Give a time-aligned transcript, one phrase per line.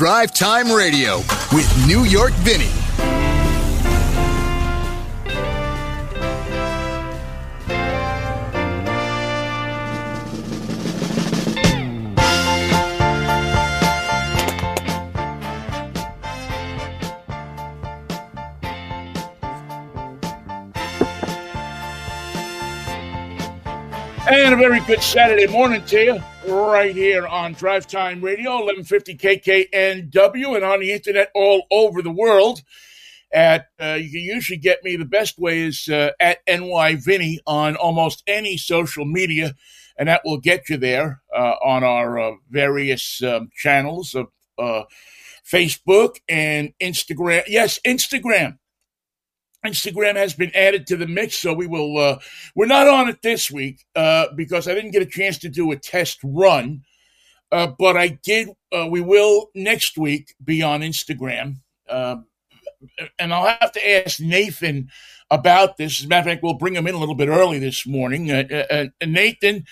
[0.00, 1.18] Drive Time Radio
[1.52, 2.64] with New York Vinnie.
[24.30, 29.16] And a very good Saturday morning to you, right here on Drive Time Radio, 1150
[29.16, 32.62] KKNW, and on the internet all over the world.
[33.32, 37.40] At uh, you can usually get me the best way is uh, at NY Vinnie
[37.46, 39.54] on almost any social media,
[39.96, 44.82] and that will get you there uh, on our uh, various um, channels of uh,
[45.46, 47.44] Facebook and Instagram.
[47.46, 48.58] Yes, Instagram.
[49.64, 51.98] Instagram has been added to the mix, so we will.
[51.98, 52.18] Uh,
[52.54, 55.70] we're not on it this week uh, because I didn't get a chance to do
[55.70, 56.82] a test run,
[57.52, 58.48] uh, but I did.
[58.72, 61.56] Uh, we will next week be on Instagram,
[61.88, 62.26] um,
[63.18, 64.88] and I'll have to ask Nathan
[65.30, 66.00] about this.
[66.00, 68.30] As a matter of fact, we'll bring him in a little bit early this morning.
[68.30, 69.66] Uh, uh, Nathan,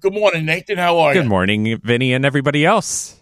[0.00, 0.78] good morning, Nathan.
[0.78, 1.22] How are good you?
[1.22, 3.21] Good morning, Vinnie, and everybody else.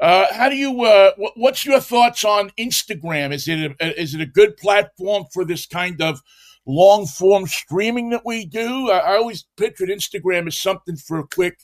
[0.00, 0.82] Uh, how do you?
[0.82, 3.32] Uh, what's your thoughts on Instagram?
[3.32, 6.20] Is it a, is it a good platform for this kind of
[6.66, 8.90] long form streaming that we do?
[8.90, 11.58] I, I always pictured Instagram as something for a quick.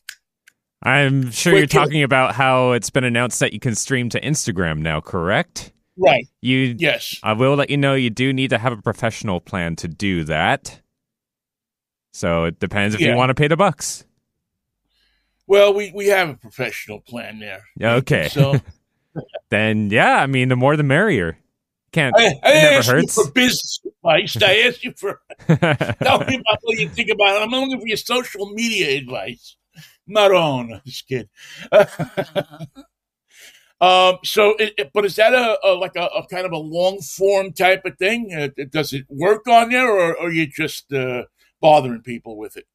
[0.83, 2.05] I'm sure quick you're talking hit.
[2.05, 5.01] about how it's been announced that you can stream to Instagram now.
[5.01, 5.73] Correct?
[5.97, 6.27] Right.
[6.41, 7.21] You yes.
[7.23, 10.25] I will let you know you do need to have a professional plan to do
[10.25, 10.81] that.
[12.13, 13.11] So it depends if yeah.
[13.11, 14.05] you want to pay the bucks.
[15.47, 17.65] Well, we, we have a professional plan there.
[17.81, 18.29] Okay.
[18.29, 18.61] So
[19.51, 21.39] then, yeah, I mean, the more the merrier.
[21.93, 22.15] Can't.
[22.19, 23.17] I, I asked hurts.
[23.17, 24.43] you for business advice.
[24.43, 27.43] I asked you for tell me about what you think about it.
[27.43, 29.57] I'm looking for your social media advice.
[30.05, 31.29] Not on, just kidding.
[33.81, 34.19] um.
[34.25, 37.01] So, it, it, but is that a, a like a, a, kind of a long
[37.01, 38.35] form type of thing?
[38.35, 41.23] Uh, does it work on there, or, or are you just uh,
[41.61, 42.67] bothering people with it?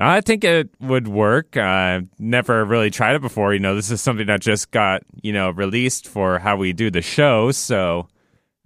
[0.00, 1.56] I think it would work.
[1.58, 3.52] I've never really tried it before.
[3.52, 6.90] You know, this is something that just got, you know, released for how we do
[6.90, 7.50] the show.
[7.50, 8.08] So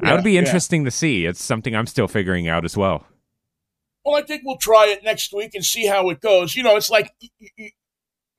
[0.01, 0.87] yeah, that would be interesting yeah.
[0.87, 1.27] to see.
[1.27, 3.05] It's something I'm still figuring out as well.
[4.05, 6.55] Well, I think we'll try it next week and see how it goes.
[6.55, 7.13] You know, it's like,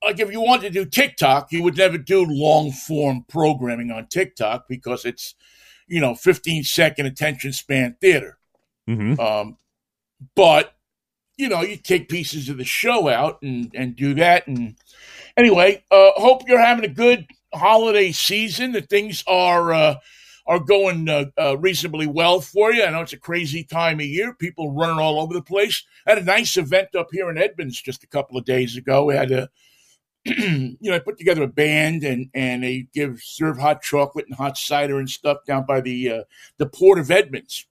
[0.04, 4.08] like if you wanted to do TikTok, you would never do long form programming on
[4.08, 5.36] TikTok because it's,
[5.88, 8.38] you know, 15 second attention span theater.
[8.88, 9.20] Mm-hmm.
[9.20, 9.58] Um,
[10.36, 10.75] but
[11.38, 14.48] you know, you take pieces of the show out and, and do that.
[14.48, 14.76] And
[15.36, 18.72] anyway, uh, hope you're having a good holiday season.
[18.72, 19.96] That things are uh,
[20.48, 22.84] are going uh, uh, reasonably well for you.
[22.84, 24.34] I know it's a crazy time of year.
[24.34, 25.84] People running all over the place.
[26.08, 29.06] I had a nice event up here in Edmonds just a couple of days ago.
[29.06, 29.50] We had a
[30.26, 34.36] you know, I put together a band and and they give serve hot chocolate and
[34.36, 36.24] hot cider and stuff down by the uh,
[36.58, 37.68] the port of Edmonds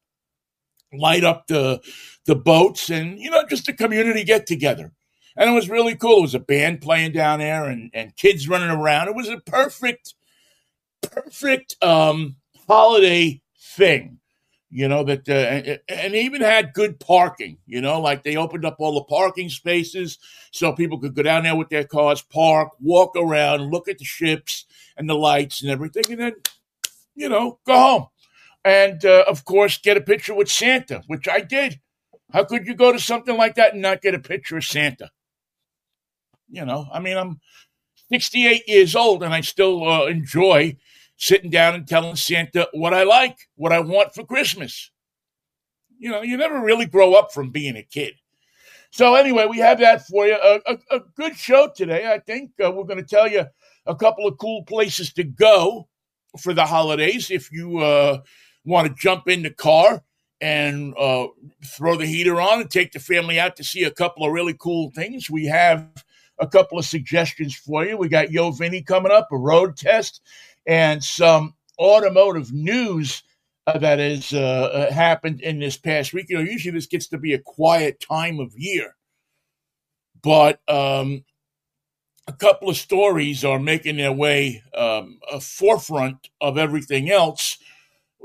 [0.98, 1.80] light up the
[2.26, 4.92] the boats and you know just a community get together.
[5.36, 6.18] And it was really cool.
[6.18, 9.08] It was a band playing down there and and kids running around.
[9.08, 10.14] It was a perfect
[11.02, 14.18] perfect um holiday thing
[14.74, 18.76] you know that uh, and even had good parking you know like they opened up
[18.78, 20.18] all the parking spaces
[20.50, 24.04] so people could go down there with their cars park walk around look at the
[24.04, 24.64] ships
[24.96, 26.32] and the lights and everything and then
[27.14, 28.06] you know go home
[28.64, 31.80] and uh, of course get a picture with Santa, which I did.
[32.32, 35.10] How could you go to something like that and not get a picture of Santa?
[36.48, 37.40] You know, I mean, I'm
[38.10, 40.76] 68 years old and I still uh, enjoy
[41.16, 44.90] sitting down and telling Santa what I like, what I want for Christmas.
[45.98, 48.14] You know, you never really grow up from being a kid.
[48.90, 50.36] So anyway, we have that for you.
[50.36, 52.12] A, a, a good show today.
[52.12, 53.44] I think uh, we're going to tell you
[53.86, 55.88] a couple of cool places to go
[56.38, 58.20] for the holidays if you uh,
[58.64, 60.02] want to jump in the car
[60.40, 61.26] and uh,
[61.64, 64.54] throw the heater on and take the family out to see a couple of really
[64.58, 65.88] cool things, we have
[66.38, 67.96] a couple of suggestions for you.
[67.96, 70.20] We got Yo Vinnie coming up, a road test,
[70.66, 73.22] and some automotive news
[73.66, 74.38] uh, that has uh,
[74.90, 76.26] uh, happened in this past week.
[76.28, 78.96] You know, usually this gets to be a quiet time of year,
[80.22, 81.24] but um,
[82.26, 87.58] a couple of stories are making their way um, a forefront of everything else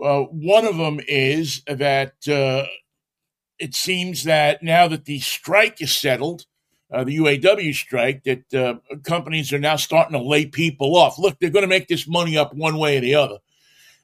[0.04, 2.66] uh, one of them is that uh,
[3.58, 6.46] it seems that now that the strike is settled,
[6.92, 11.20] uh, the UAW strike, that uh, companies are now starting to lay people off.
[11.20, 13.38] Look, they're going to make this money up one way or the other.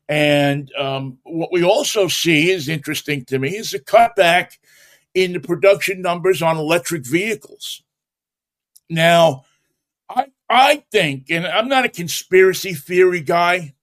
[0.07, 4.57] And um, what we also see is interesting to me is a cutback
[5.13, 7.81] in the production numbers on electric vehicles.
[8.89, 9.45] Now,
[10.09, 13.73] I I think, and I'm not a conspiracy theory guy,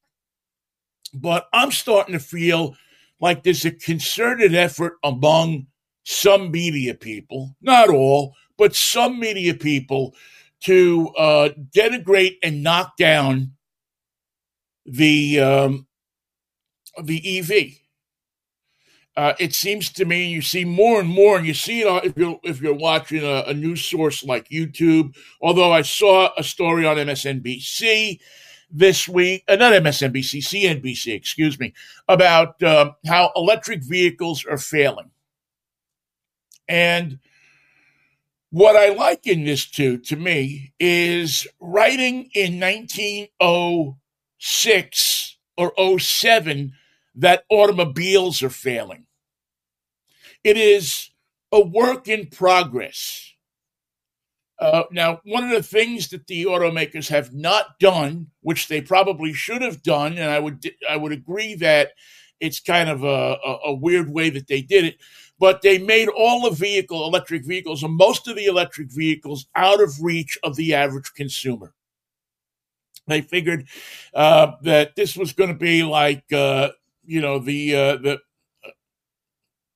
[1.15, 2.77] but I'm starting to feel
[3.21, 5.67] like there's a concerted effort among
[6.05, 10.15] some media people, not all, but some media people,
[10.61, 13.53] to uh, denigrate and knock down
[14.85, 15.87] the um,
[17.03, 17.79] the EV.
[19.15, 22.17] Uh, it seems to me you see more and more, and you see it if
[22.17, 25.15] you're if you're watching a, a, news source like YouTube.
[25.41, 28.19] Although I saw a story on MSNBC
[28.73, 31.75] this week, uh, not MSNBC, CNBC, excuse me,
[32.09, 35.11] about um, how electric vehicles are failing.
[36.67, 37.19] And
[38.51, 46.73] what I liken this to, to me, is writing in 1906 or 07
[47.15, 49.07] that automobiles are failing.
[50.43, 51.11] It is
[51.53, 53.32] a work in progress.
[54.63, 59.33] Uh, now, one of the things that the automakers have not done, which they probably
[59.33, 61.91] should have done, and I would I would agree that
[62.39, 64.99] it's kind of a, a, a weird way that they did it,
[65.41, 69.83] but they made all the vehicle electric vehicles and most of the electric vehicles out
[69.83, 71.75] of reach of the average consumer.
[73.09, 73.67] They figured
[74.15, 76.69] uh, that this was going to be like uh,
[77.05, 78.19] you know the uh, the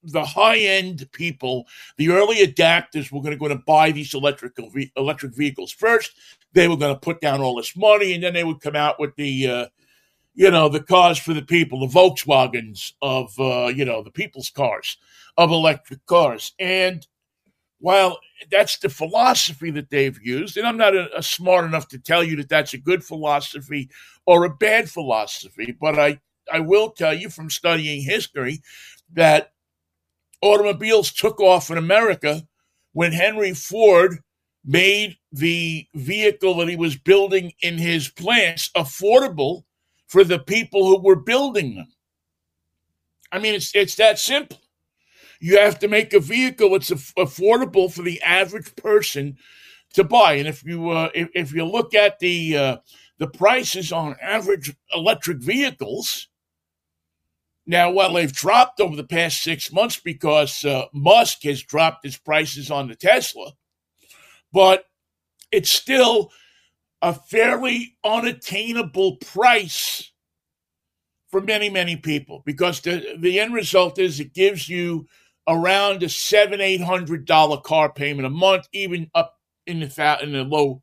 [0.07, 1.67] the high end people,
[1.97, 6.13] the early adapters were going to go and buy these electrical electric vehicles first.
[6.53, 8.99] They were going to put down all this money, and then they would come out
[8.99, 9.67] with the, uh,
[10.35, 14.51] you know, the cars for the people, the Volkswagens of, uh, you know, the people's
[14.51, 14.97] cars
[15.37, 16.53] of electric cars.
[16.59, 17.07] And
[17.79, 18.19] while
[18.51, 22.25] that's the philosophy that they've used, and I'm not a, a smart enough to tell
[22.25, 23.91] you that that's a good philosophy
[24.25, 26.21] or a bad philosophy, but I
[26.53, 28.63] I will tell you from studying history
[29.13, 29.53] that
[30.43, 32.43] automobiles took off in America
[32.93, 34.19] when Henry Ford
[34.65, 39.65] made the vehicle that he was building in his plants affordable
[40.09, 41.89] for the people who were building them.
[43.33, 44.61] I mean, it's it's that simple.
[45.41, 49.37] You have to make a vehicle that's affordable for the average person
[49.95, 50.35] to buy.
[50.35, 52.77] And if you uh, if, if you look at the uh,
[53.19, 56.29] the prices on average electric vehicles,
[57.67, 62.17] now, while they've dropped over the past six months because uh, Musk has dropped his
[62.17, 63.53] prices on the Tesla,
[64.53, 64.85] but
[65.51, 66.31] it's still
[67.03, 70.13] a fairly unattainable price
[71.31, 75.07] for many, many people because the, the end result is it gives you
[75.49, 80.33] around a seven, eight hundred dollar car payment a month, even up in the in
[80.33, 80.83] the low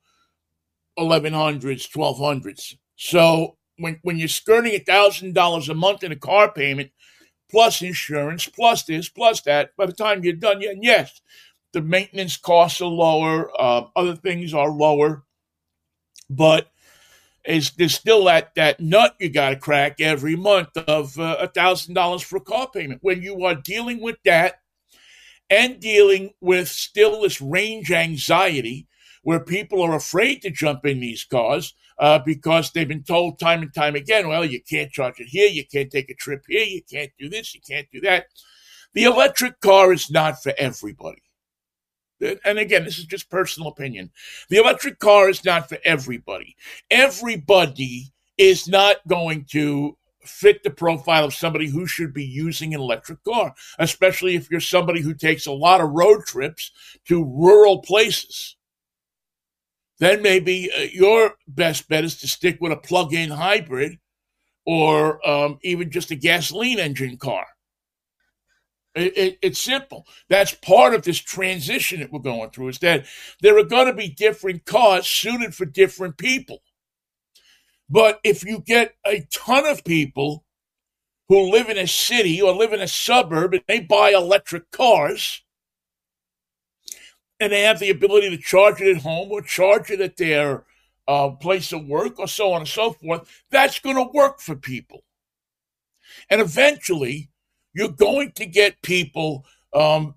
[0.97, 2.77] eleven hundreds, twelve hundreds.
[2.95, 6.89] So when when you're skirting a thousand dollars a month in a car payment,
[7.51, 11.19] plus insurance, plus this, plus that, by the time you're done, yeah, yes,
[11.73, 15.23] the maintenance costs are lower, uh, other things are lower,
[16.29, 16.71] but
[17.45, 21.47] is there's still that that nut you got to crack every month of uh, a
[21.49, 22.99] thousand dollars for a car payment.
[23.03, 24.61] When you are dealing with that
[25.49, 28.87] and dealing with still this range anxiety,
[29.23, 31.73] where people are afraid to jump in these cars
[32.03, 35.47] uh, because they've been told time and time again, well, you can't charge it here,
[35.47, 38.25] you can't take a trip here, you can't do this, you can't do that.
[38.93, 41.23] The electric car is not for everybody.
[42.43, 44.11] And again, this is just personal opinion.
[44.49, 46.57] The electric car is not for everybody.
[46.91, 52.81] Everybody is not going to fit the profile of somebody who should be using an
[52.81, 56.69] electric car, especially if you're somebody who takes a lot of road trips
[57.07, 58.57] to rural places
[59.99, 63.99] then maybe uh, your best bet is to stick with a plug in hybrid
[64.65, 67.45] or um, even just a gasoline engine car.
[68.95, 70.05] It, it, it's simple.
[70.29, 73.05] That's part of this transition that we're going through is that
[73.41, 76.61] there are going to be different cars suited for different people.
[77.89, 80.45] But if you get a ton of people
[81.27, 85.42] who live in a city or live in a suburb and they buy electric cars,
[87.39, 90.63] and they have the ability to charge it at home or charge it at their
[91.07, 94.55] uh, place of work or so on and so forth, that's going to work for
[94.55, 95.03] people.
[96.29, 97.29] And eventually,
[97.73, 100.15] you're going to get people um,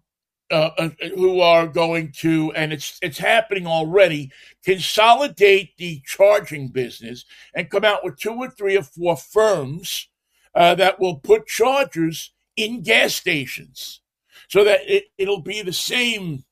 [0.50, 4.30] uh, uh, who are going to, and it's it's happening already,
[4.64, 10.08] consolidate the charging business and come out with two or three or four firms
[10.54, 14.02] uh, that will put chargers in gas stations,
[14.48, 16.44] so that it, it'll be the same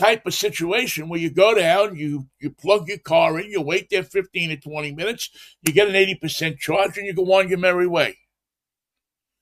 [0.00, 3.90] type of situation where you go down, you you plug your car in, you wait
[3.90, 5.30] there 15 to 20 minutes,
[5.62, 8.16] you get an 80% charge, and you go on your merry way.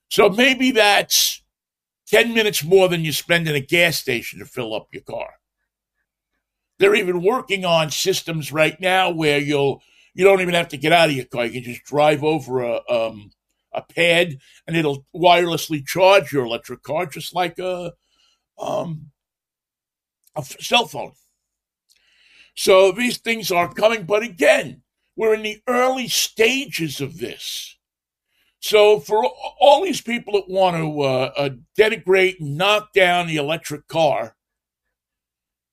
[0.08, 1.42] So maybe that's
[2.08, 5.34] 10 minutes more than you spend in a gas station to fill up your car.
[6.78, 9.80] They're even working on systems right now where you'll
[10.14, 11.46] you don't even have to get out of your car.
[11.46, 13.30] You can just drive over a um,
[13.72, 17.92] a pad, and it'll wirelessly charge your electric car, just like a
[18.58, 19.12] um,
[20.36, 21.12] a cell phone.
[22.54, 24.82] So these things are coming, but again,
[25.16, 27.76] we're in the early stages of this.
[28.60, 29.24] So for
[29.60, 34.34] all these people that want to uh, uh, denigrate and knock down the electric car,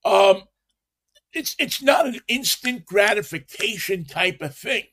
[0.03, 0.43] um,
[1.33, 4.83] it's it's not an instant gratification type of thing.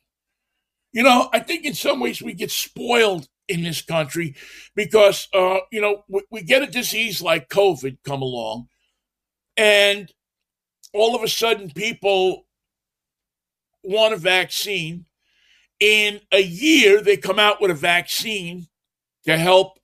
[0.92, 4.35] You know, I think in some ways we get spoiled in this country
[4.75, 8.69] because uh, you know we, we get a disease like COVID come along,
[9.57, 10.13] and
[10.93, 12.47] all of a sudden people
[13.83, 15.07] want a vaccine.
[15.81, 18.69] In a year, they come out with a vaccine
[19.25, 19.79] to help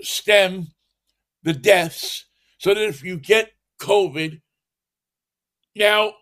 [0.00, 0.68] stem
[1.42, 2.26] the deaths
[2.58, 4.40] so that if you get COVID,
[5.74, 6.12] now,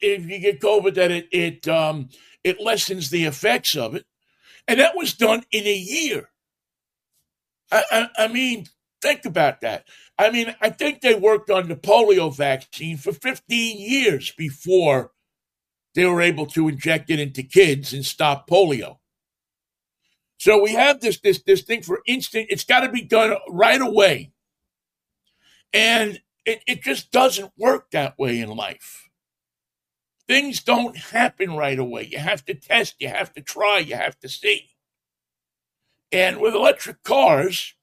[0.00, 2.10] if you get COVID, that it, it, um,
[2.44, 4.06] it lessens the effects of it.
[4.68, 6.30] And that was done in a year.
[7.72, 8.66] I, I, I mean,
[9.00, 9.86] think about that.
[10.18, 15.12] I mean, I think they worked on the polio vaccine for 15 years before
[15.94, 18.98] they were able to inject it into kids and stop polio.
[20.38, 22.46] So we have this this this thing for instant.
[22.48, 24.32] It's got to be done right away,
[25.72, 29.10] and it, it just doesn't work that way in life.
[30.26, 32.08] Things don't happen right away.
[32.10, 32.94] You have to test.
[33.00, 33.78] You have to try.
[33.78, 34.70] You have to see.
[36.12, 37.74] And with electric cars,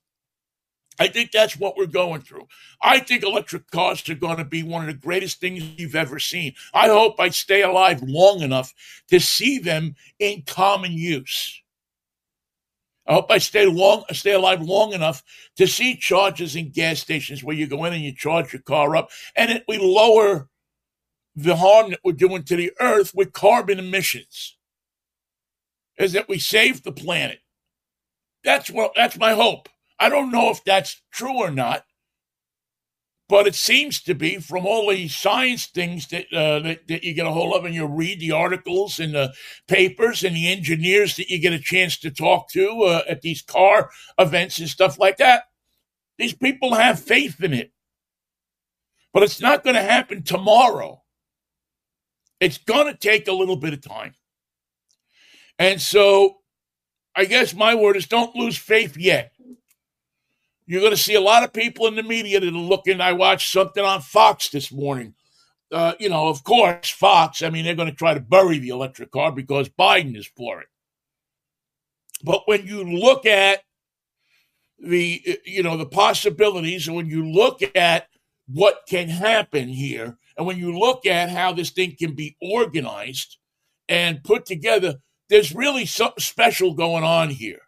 [0.99, 2.47] I think that's what we're going through.
[2.81, 6.19] I think electric cars are going to be one of the greatest things you've ever
[6.19, 6.53] seen.
[6.73, 8.73] I hope I stay alive long enough
[9.09, 11.61] to see them in common use.
[13.07, 15.23] I hope I stay long, stay alive long enough
[15.55, 18.95] to see charges in gas stations where you go in and you charge your car
[18.97, 20.49] up, and it we lower
[21.35, 24.57] the harm that we're doing to the earth with carbon emissions.
[25.97, 27.39] Is that we save the planet?
[28.43, 28.91] That's what.
[28.95, 29.69] That's my hope.
[29.99, 31.83] I don't know if that's true or not,
[33.29, 37.13] but it seems to be from all the science things that, uh, that, that you
[37.13, 39.33] get a hold of and you read the articles and the
[39.67, 43.41] papers and the engineers that you get a chance to talk to uh, at these
[43.41, 45.43] car events and stuff like that.
[46.17, 47.71] These people have faith in it,
[49.13, 51.03] but it's not going to happen tomorrow.
[52.39, 54.13] It's going to take a little bit of time.
[55.59, 56.37] And so
[57.15, 59.31] I guess my word is don't lose faith yet.
[60.67, 62.99] You're going to see a lot of people in the media that are looking.
[62.99, 65.15] I watched something on Fox this morning.
[65.71, 68.69] Uh, you know, of course, Fox, I mean, they're going to try to bury the
[68.69, 70.67] electric car because Biden is for it.
[72.23, 73.61] But when you look at
[74.79, 78.07] the, you know, the possibilities, and when you look at
[78.47, 83.37] what can happen here, and when you look at how this thing can be organized
[83.87, 84.95] and put together,
[85.29, 87.61] there's really something special going on here.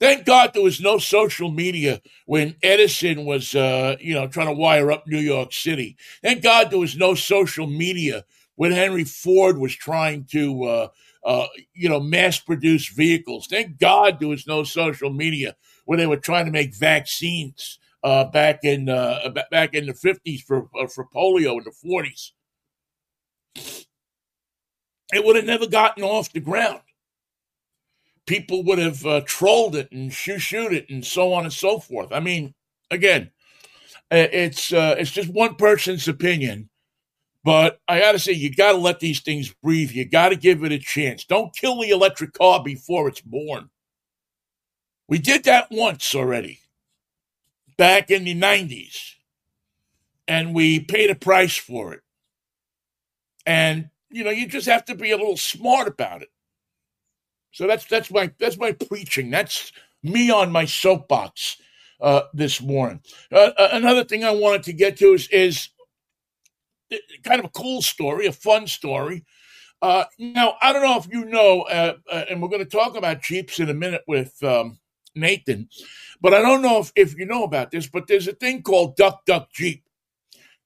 [0.00, 4.52] Thank God there was no social media when Edison was, uh, you know, trying to
[4.52, 5.96] wire up New York City.
[6.22, 8.24] Thank God there was no social media
[8.56, 10.88] when Henry Ford was trying to, uh,
[11.24, 13.46] uh, you know, mass produce vehicles.
[13.46, 18.24] Thank God there was no social media when they were trying to make vaccines uh,
[18.24, 22.32] back in uh, back in the fifties for uh, for polio in the forties.
[25.12, 26.80] It would have never gotten off the ground
[28.26, 31.78] people would have uh, trolled it and shoo shoot it and so on and so
[31.78, 32.12] forth.
[32.12, 32.54] I mean,
[32.90, 33.30] again,
[34.10, 36.68] it's uh, it's just one person's opinion,
[37.44, 39.90] but I got to say, you got to let these things breathe.
[39.90, 41.24] You got to give it a chance.
[41.24, 43.70] Don't kill the electric car before it's born.
[45.08, 46.60] We did that once already,
[47.76, 49.14] back in the '90s,
[50.26, 52.00] and we paid a price for it.
[53.44, 56.28] And you know, you just have to be a little smart about it.
[57.54, 59.30] So that's that's my that's my preaching.
[59.30, 59.70] That's
[60.02, 61.56] me on my soapbox
[62.00, 63.00] uh, this morning.
[63.30, 65.68] Uh, uh another thing I wanted to get to is is
[67.22, 69.24] kind of a cool story, a fun story.
[69.80, 72.96] Uh, now I don't know if you know, uh, uh, and we're going to talk
[72.96, 74.80] about Jeeps in a minute with um,
[75.14, 75.68] Nathan,
[76.20, 77.86] but I don't know if, if you know about this.
[77.86, 79.84] But there's a thing called Duck Duck Jeep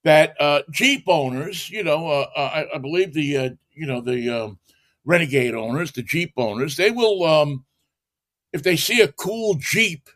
[0.04, 0.36] that
[0.70, 4.58] Jeep owners, you know, I, I, believe the you know the um,
[5.08, 7.64] Renegade owners, the Jeep owners, they will, um,
[8.52, 10.10] if they see a cool Jeep,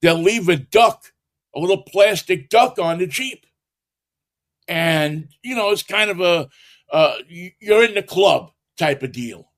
[0.00, 1.12] they'll leave a duck,
[1.56, 3.46] a little plastic duck on the Jeep.
[4.68, 6.48] And, you know, it's kind of a,
[6.92, 9.48] uh, you're in the club type of deal.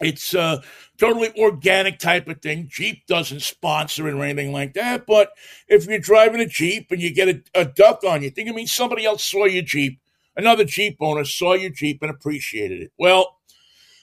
[0.00, 0.62] It's a
[0.98, 2.68] totally organic type of thing.
[2.68, 5.06] Jeep doesn't sponsor it or anything like that.
[5.06, 5.30] But
[5.68, 8.54] if you're driving a Jeep and you get a, a duck on you, think it
[8.54, 10.00] means somebody else saw your Jeep,
[10.36, 12.92] another Jeep owner saw your Jeep and appreciated it.
[12.98, 13.38] Well,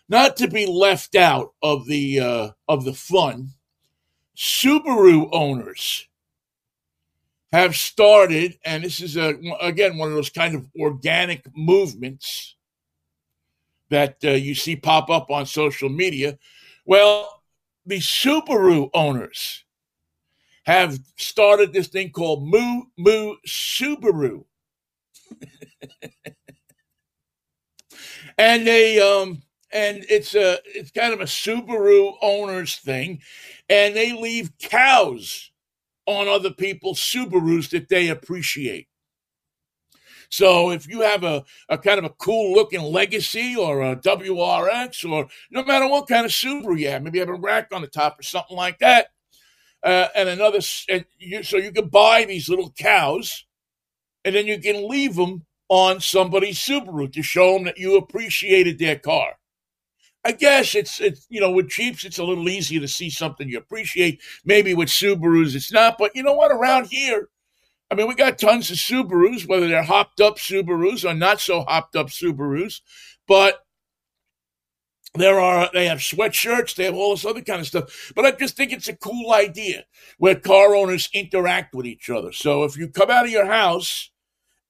[0.10, 3.50] not to be left out of the uh, of the fun,
[4.36, 6.08] Subaru owners
[7.52, 12.56] have started, and this is a, again one of those kind of organic movements
[13.90, 16.38] that uh, you see pop up on social media.
[16.86, 17.44] Well,
[17.86, 19.64] the Subaru owners
[20.64, 24.46] have started this thing called Moo Moo Subaru.
[28.38, 33.22] and they um and it's a it's kind of a Subaru owners thing
[33.70, 35.52] and they leave cows
[36.06, 38.88] on other people's Subarus that they appreciate.
[40.30, 45.06] So if you have a, a kind of a cool looking legacy or a WRX
[45.06, 47.82] or no matter what kind of Subaru you have, maybe you have a rack on
[47.82, 49.08] the top or something like that,
[49.84, 50.60] uh, and another,
[50.90, 53.46] and you, so you can buy these little cows
[54.26, 58.80] and then you can leave them on somebody's Subaru to show them that you appreciated
[58.80, 59.34] their car.
[60.26, 63.50] I guess it's it's you know with Jeeps it's a little easier to see something
[63.50, 64.22] you appreciate.
[64.46, 66.52] Maybe with Subarus it's not, but you know what?
[66.52, 67.28] Around here,
[67.92, 71.62] I mean, we got tons of Subarus, whether they're hopped up Subarus or not so
[71.62, 72.82] hopped up Subarus,
[73.28, 73.60] but
[75.16, 78.12] there are they have sweatshirts, they have all this other kind of stuff.
[78.16, 79.86] But I just think it's a cool idea
[80.18, 82.32] where car owners interact with each other.
[82.32, 84.10] So if you come out of your house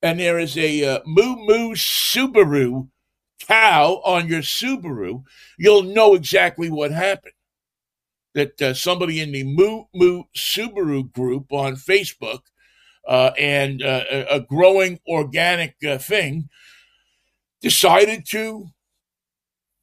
[0.03, 2.89] and there is a uh, Moo Moo Subaru
[3.47, 5.23] cow on your Subaru,
[5.57, 7.33] you'll know exactly what happened.
[8.35, 12.41] That uh, somebody in the Moo Moo Subaru group on Facebook
[13.07, 16.49] uh, and uh, a growing organic uh, thing
[17.61, 18.67] decided to,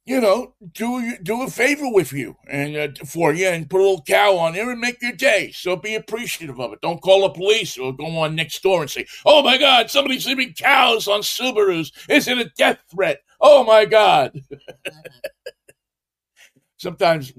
[0.05, 3.83] you know, do do a favor with you and uh, for you and put a
[3.83, 5.51] little cow on there and make your day.
[5.53, 6.81] So be appreciative of it.
[6.81, 10.25] Don't call the police or go on next door and say, "Oh my God, somebody's
[10.25, 11.91] leaving cows on Subarus.
[12.09, 14.39] Is it a death threat?" Oh my God.
[16.77, 17.33] Sometimes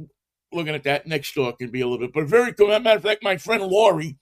[0.52, 2.68] looking at that next door can be a little bit, but very cool.
[2.68, 4.16] Matter of fact, my friend Lori,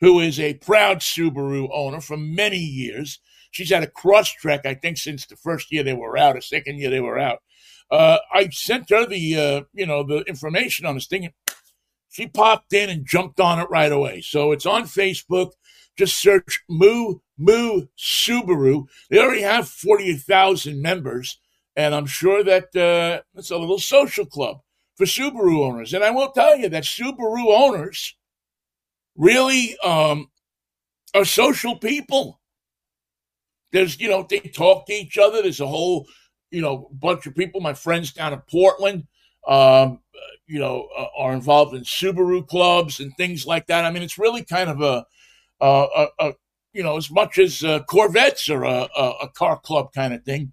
[0.00, 3.20] who is a proud Subaru owner for many years,
[3.52, 6.78] she's had a Crosstrek, I think, since the first year they were out, or second
[6.78, 7.40] year they were out.
[7.90, 11.30] Uh, I sent her the, uh, you know, the information on this thing.
[12.10, 14.20] She popped in and jumped on it right away.
[14.20, 15.52] So it's on Facebook.
[15.96, 18.86] Just search Moo Moo Subaru.
[19.10, 21.38] They already have 40,000 members,
[21.76, 24.58] and I'm sure that uh, it's a little social club
[24.96, 25.92] for Subaru owners.
[25.92, 28.16] And I will tell you that Subaru owners
[29.16, 30.30] really um,
[31.14, 32.40] are social people.
[33.72, 35.42] There's, you know, they talk to each other.
[35.42, 36.06] There's a whole,
[36.54, 37.60] you know, bunch of people.
[37.60, 39.06] My friends down in Portland,
[39.46, 40.00] um,
[40.46, 43.84] you know, uh, are involved in Subaru clubs and things like that.
[43.84, 45.04] I mean, it's really kind of a
[45.60, 46.32] a, a,
[46.72, 50.22] you know, as much as uh, Corvettes are a, a, a, car club kind of
[50.24, 50.52] thing,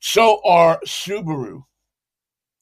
[0.00, 1.62] so are Subaru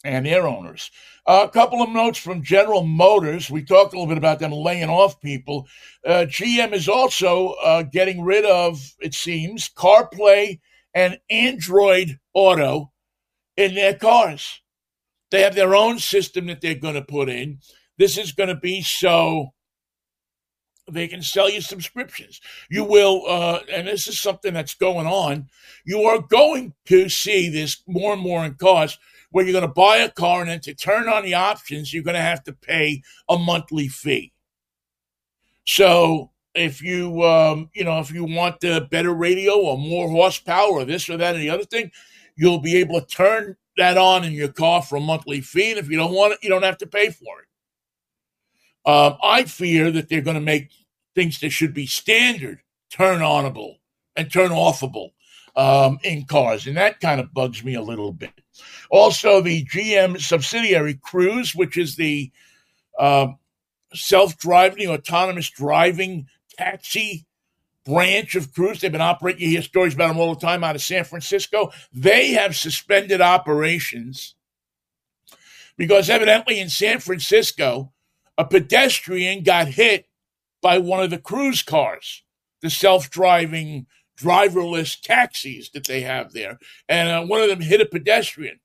[0.05, 0.91] and their owners.
[1.27, 3.51] Uh, a couple of notes from General Motors.
[3.51, 5.67] We talked a little bit about them laying off people.
[6.05, 10.59] Uh, GM is also uh, getting rid of, it seems, CarPlay
[10.95, 12.93] and Android Auto
[13.57, 14.61] in their cars.
[15.31, 17.59] They have their own system that they're going to put in.
[17.99, 19.53] This is going to be so
[20.91, 22.41] they can sell you subscriptions.
[22.69, 25.49] You will, uh, and this is something that's going on.
[25.85, 28.99] You are going to see this more and more in cars
[29.31, 32.03] where you're going to buy a car and then to turn on the options, you're
[32.03, 34.33] going to have to pay a monthly fee.
[35.65, 40.73] So if you, um, you know, if you want the better radio or more horsepower
[40.73, 41.91] or this or that or the other thing,
[42.37, 45.71] you'll be able to turn that on in your car for a monthly fee.
[45.71, 48.91] And if you don't want it, you don't have to pay for it.
[48.91, 50.71] Um, I fear that they're going to make
[51.15, 52.61] things that should be standard
[52.91, 53.77] turn onable
[54.17, 55.11] and turn offable
[55.55, 58.33] um, in cars, and that kind of bugs me a little bit.
[58.91, 62.31] Also, the GM subsidiary Cruise, which is the
[62.99, 63.39] um,
[63.95, 67.27] self-driving, autonomous driving taxi
[67.85, 68.81] branch of Cruise.
[68.81, 69.43] They've been operating.
[69.43, 71.71] You hear stories about them all the time out of San Francisco.
[71.93, 74.35] They have suspended operations
[75.77, 77.93] because evidently in San Francisco,
[78.39, 80.07] a pedestrian got hit
[80.61, 82.23] by one of the cruise cars,
[82.61, 83.87] the self driving,
[84.19, 86.59] driverless taxis that they have there.
[86.89, 88.61] And uh, one of them hit a pedestrian.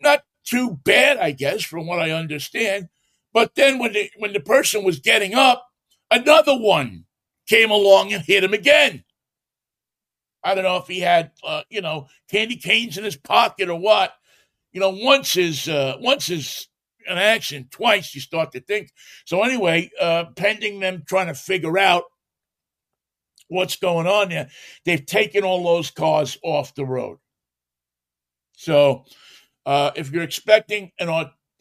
[0.00, 2.88] Not too bad, I guess, from what I understand.
[3.32, 5.66] But then when the, when the person was getting up,
[6.12, 7.06] another one
[7.48, 9.04] came along and hit him again.
[10.44, 13.80] I don't know if he had, uh, you know, candy canes in his pocket or
[13.80, 14.14] what.
[14.72, 16.68] you know, once is uh, once is
[17.08, 18.92] an accident, twice you start to think.
[19.24, 22.04] So anyway, uh, pending them trying to figure out
[23.48, 24.48] what's going on there,
[24.84, 27.18] they've taken all those cars off the road.
[28.56, 29.04] So
[29.66, 31.08] uh, if you're expecting an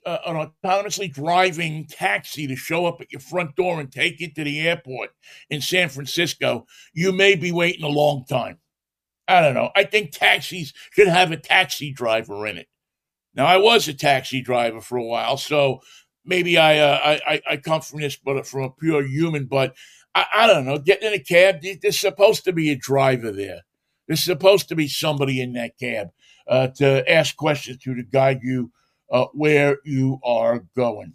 [0.05, 4.31] uh, an autonomously driving taxi to show up at your front door and take you
[4.33, 5.11] to the airport
[5.49, 8.57] in San Francisco, you may be waiting a long time.
[9.27, 9.69] I don't know.
[9.75, 12.67] I think taxis should have a taxi driver in it.
[13.33, 15.79] Now, I was a taxi driver for a while, so
[16.25, 19.45] maybe I uh, I, I come from this, but from a pure human.
[19.45, 19.75] But
[20.13, 20.77] I, I don't know.
[20.77, 23.61] Getting in a cab, there's supposed to be a driver there.
[24.07, 26.09] There's supposed to be somebody in that cab
[26.47, 28.71] uh, to ask questions to to guide you
[29.11, 31.13] uh, where you are going.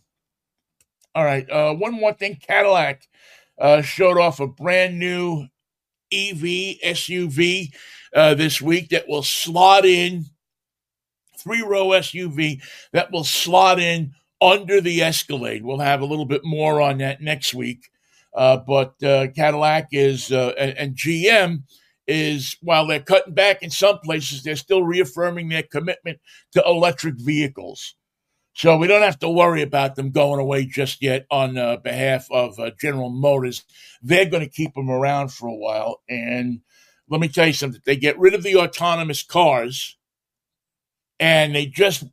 [1.14, 1.48] All right.
[1.50, 3.02] Uh, one more thing Cadillac
[3.58, 5.46] uh, showed off a brand new
[6.12, 7.72] EV SUV
[8.14, 10.26] uh, this week that will slot in,
[11.38, 12.60] three row SUV
[12.92, 15.64] that will slot in under the Escalade.
[15.64, 17.88] We'll have a little bit more on that next week.
[18.34, 21.62] Uh, but Cadillac is, and, and GM
[22.06, 26.18] is while they're cutting back in some places, they're still reaffirming their commitment
[26.52, 27.94] to electric vehicles.
[28.54, 32.26] So we don't have to worry about them going away just yet on uh, behalf
[32.30, 33.64] of uh, General Motors.
[34.02, 36.00] They're going to keep them around for a while.
[36.08, 36.60] And
[37.08, 39.98] let me tell you something they get rid of the autonomous cars
[41.20, 42.04] and they just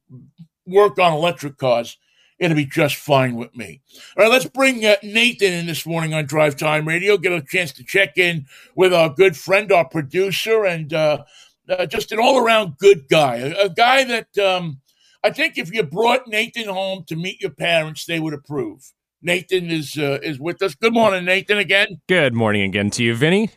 [0.65, 1.97] work on electric cars
[2.39, 3.81] it'll be just fine with me.
[4.17, 7.41] All right, let's bring uh, Nathan in this morning on Drive Time Radio, get a
[7.41, 11.23] chance to check in with our good friend, our producer, and uh,
[11.69, 13.37] uh, just an all around good guy.
[13.37, 14.81] A, a guy that um,
[15.23, 18.91] I think if you brought Nathan home to meet your parents, they would approve.
[19.21, 20.75] Nathan is uh, is with us.
[20.75, 21.57] Good morning, Nathan.
[21.57, 22.01] Again.
[22.09, 23.49] Good morning again to you, Vinnie.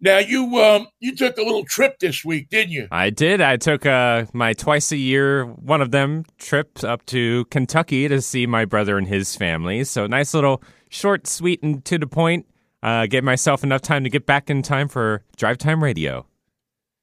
[0.00, 2.88] Now you um you took a little trip this week, didn't you?
[2.90, 3.40] I did.
[3.40, 8.20] I took uh my twice a year one of them trips up to Kentucky to
[8.22, 9.84] see my brother and his family.
[9.84, 12.46] So nice little short, sweet, and to the point.
[12.82, 16.26] Uh, get myself enough time to get back in time for drive time radio.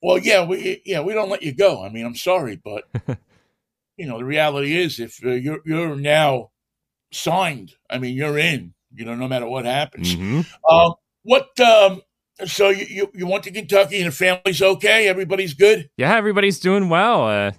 [0.01, 1.83] Well, yeah, we yeah we don't let you go.
[1.83, 2.85] I mean, I'm sorry, but
[3.97, 6.49] you know the reality is if uh, you're you're now
[7.11, 8.73] signed, I mean you're in.
[8.91, 10.15] You know, no matter what happens.
[10.15, 10.41] Mm-hmm.
[10.73, 12.01] Um, what um,
[12.45, 15.07] so you, you, you went to Kentucky and the family's okay?
[15.07, 15.89] Everybody's good?
[15.97, 17.27] Yeah, everybody's doing well.
[17.27, 17.51] Uh,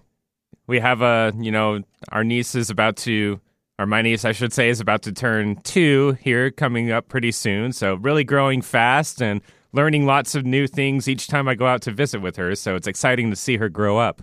[0.66, 3.40] we have a, you know, our niece is about to,
[3.78, 7.32] or my niece, I should say, is about to turn two here coming up pretty
[7.32, 7.72] soon.
[7.72, 9.40] So really growing fast and
[9.72, 12.54] learning lots of new things each time I go out to visit with her.
[12.54, 14.22] So it's exciting to see her grow up.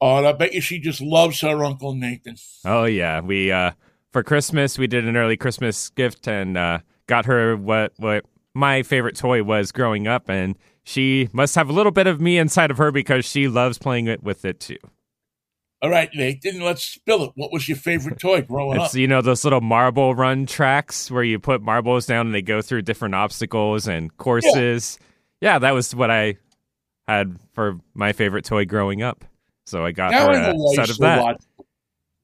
[0.00, 2.36] Oh, and I bet you she just loves her Uncle Nathan.
[2.64, 3.20] Oh, yeah.
[3.20, 3.72] We, uh,
[4.10, 8.82] for Christmas, we did an early Christmas gift and, uh, got her what, what my
[8.82, 12.70] favorite toy was growing up, and she must have a little bit of me inside
[12.70, 14.78] of her because she loves playing it with it too.
[15.82, 17.32] All right, Nathan, let's spill it.
[17.34, 18.98] What was your favorite toy growing it's, up?
[18.98, 22.62] You know, those little marble run tracks where you put marbles down and they go
[22.62, 24.98] through different obstacles and courses.
[25.40, 26.36] Yeah, yeah that was what I
[27.08, 29.24] had for my favorite toy growing up.
[29.66, 31.40] So I got now her a set of that.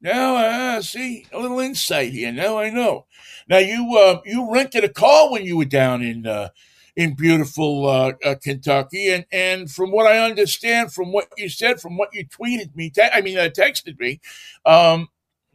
[0.01, 2.31] Now, uh, see a little insight here.
[2.31, 3.07] Now I know.
[3.49, 6.51] Now you uh, you rented a car when you were down in uh,
[6.95, 11.81] in beautiful uh, uh, Kentucky, and and from what I understand, from what you said,
[11.81, 14.21] from what you tweeted me, te- I mean, uh, texted me,
[14.65, 15.09] um,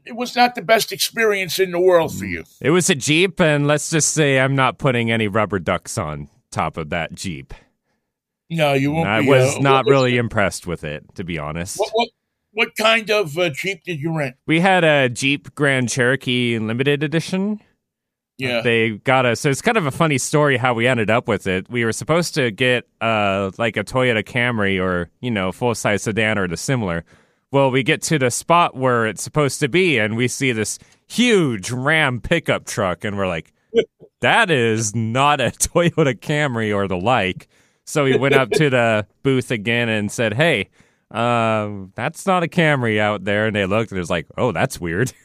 [0.06, 2.44] it was not the best experience in the world for you.
[2.60, 6.30] It was a Jeep, and let's just say I'm not putting any rubber ducks on
[6.52, 7.54] top of that Jeep.
[8.50, 9.08] No, you won't.
[9.08, 11.80] I be, was uh, not really impressed with it, to be honest.
[11.80, 12.10] What, what,
[12.54, 14.36] what kind of uh, Jeep did you rent?
[14.46, 17.60] We had a Jeep Grand Cherokee Limited Edition.
[18.38, 18.62] Yeah.
[18.62, 19.40] They got us.
[19.40, 21.70] So it's kind of a funny story how we ended up with it.
[21.70, 26.04] We were supposed to get uh like a Toyota Camry or, you know, full size
[26.04, 27.06] sedan or the similar.
[27.52, 30.80] Well, we get to the spot where it's supposed to be and we see this
[31.08, 33.54] huge Ram pickup truck and we're like,
[34.22, 37.48] that is not a Toyota Camry or the like.
[37.86, 40.70] So we went up to the booth again and said, "Hey,
[41.14, 44.52] um, that's not a Camry out there." And they looked and it was like, "Oh,
[44.52, 45.14] that's weird."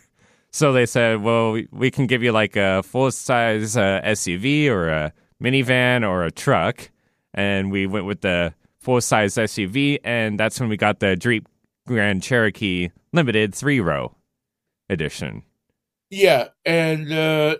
[0.50, 4.88] So they said, well, we can give you like a full size uh, SUV or
[4.88, 6.90] a minivan or a truck.
[7.34, 9.98] And we went with the full size SUV.
[10.04, 11.46] And that's when we got the Jeep
[11.86, 14.14] Grand Cherokee Limited three row
[14.88, 15.42] edition.
[16.10, 16.48] Yeah.
[16.64, 17.56] And uh,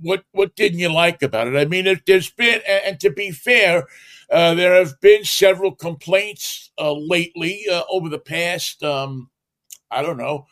[0.00, 1.56] what, what didn't you like about it?
[1.56, 3.86] I mean, there's been, and to be fair,
[4.32, 9.28] uh, there have been several complaints uh, lately uh, over the past, um,
[9.90, 10.46] I don't know,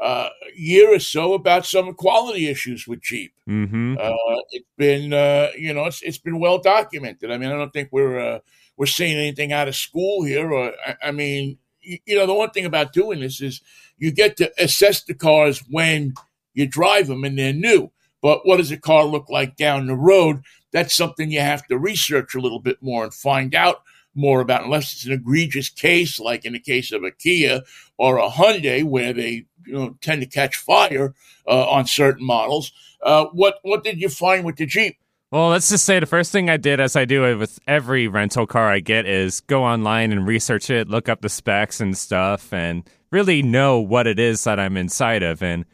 [0.00, 3.34] uh, year or so about some quality issues with Jeep.
[3.48, 3.96] Mm-hmm.
[3.98, 7.30] Uh, it's been, uh, you know, it's, it's been well documented.
[7.30, 8.38] I mean, I don't think we're uh,
[8.76, 10.52] we're seeing anything out of school here.
[10.52, 13.60] Or I, I mean, you know, the one thing about doing this is
[13.98, 16.14] you get to assess the cars when
[16.54, 17.90] you drive them and they're new.
[18.22, 20.42] But what does a car look like down the road?
[20.72, 23.82] That's something you have to research a little bit more and find out
[24.14, 27.62] more about, unless it's an egregious case, like in the case of a Kia
[27.98, 31.14] or a Hyundai, where they you know tend to catch fire
[31.46, 32.72] uh, on certain models.
[33.02, 34.96] Uh, what what did you find with the Jeep?
[35.32, 38.46] Well, let's just say the first thing I did, as I do with every rental
[38.46, 42.52] car I get, is go online and research it, look up the specs and stuff,
[42.52, 45.42] and really know what it is that I'm inside of.
[45.42, 45.64] And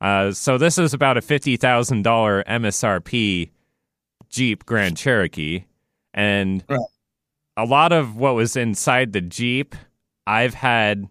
[0.00, 3.50] uh, so this is about a fifty thousand dollar MSRP
[4.28, 5.64] Jeep Grand Cherokee,
[6.14, 6.80] and right.
[7.56, 9.74] a lot of what was inside the Jeep,
[10.26, 11.08] I've had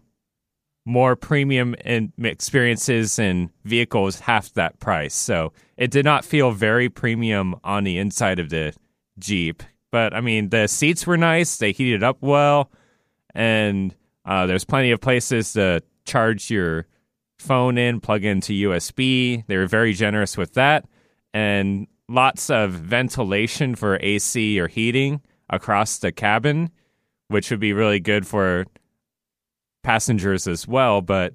[0.88, 5.14] more premium in experiences and vehicles half that price.
[5.14, 8.72] So it did not feel very premium on the inside of the
[9.18, 9.62] Jeep.
[9.90, 12.70] But I mean, the seats were nice, they heated up well,
[13.34, 16.86] and uh, there's plenty of places to charge your
[17.38, 19.44] phone in, plug into USB.
[19.46, 20.86] They were very generous with that.
[21.32, 25.20] And lots of ventilation for AC or heating
[25.50, 26.70] across the cabin,
[27.28, 28.66] which would be really good for
[29.82, 31.00] passengers as well.
[31.00, 31.34] But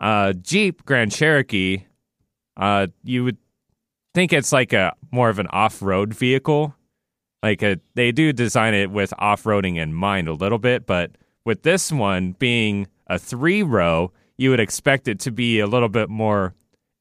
[0.00, 1.84] uh, Jeep Grand Cherokee,
[2.56, 3.38] uh, you would
[4.14, 6.74] think it's like a more of an off-road vehicle.
[7.42, 11.12] Like a, they do design it with off-roading in mind a little bit, but
[11.44, 16.08] with this one being a three-row, you would expect it to be a little bit
[16.08, 16.54] more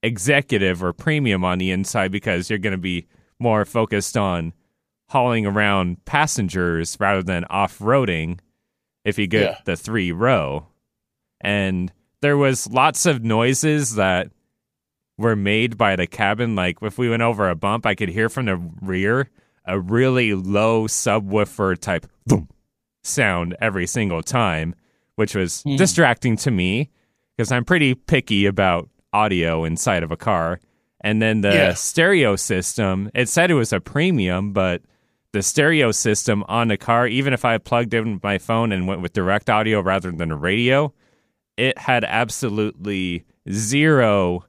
[0.03, 3.07] executive or premium on the inside because you're going to be
[3.39, 4.53] more focused on
[5.09, 8.39] hauling around passengers rather than off-roading
[9.03, 9.57] if you get yeah.
[9.65, 10.67] the three row.
[11.41, 11.91] And
[12.21, 14.29] there was lots of noises that
[15.17, 16.55] were made by the cabin.
[16.55, 19.29] Like if we went over a bump, I could hear from the rear
[19.65, 22.49] a really low subwoofer type boom
[23.03, 24.75] sound every single time,
[25.15, 25.77] which was mm.
[25.77, 26.89] distracting to me
[27.41, 30.59] because I'm pretty picky about audio inside of a car.
[31.03, 31.73] And then the yeah.
[31.73, 34.83] stereo system, it said it was a premium, but
[35.31, 39.01] the stereo system on the car, even if I plugged in my phone and went
[39.01, 40.93] with direct audio rather than a radio,
[41.57, 44.45] it had absolutely zero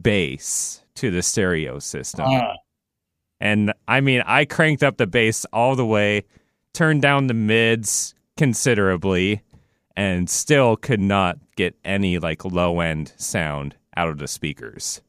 [0.00, 2.26] bass to the stereo system.
[2.26, 2.52] Uh.
[3.40, 6.26] And I mean, I cranked up the bass all the way,
[6.72, 9.42] turned down the mids considerably,
[9.96, 15.00] and still could not get any like low end sound out of the speakers.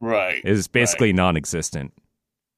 [0.00, 0.42] Right.
[0.44, 1.16] It was basically right.
[1.16, 1.92] non existent.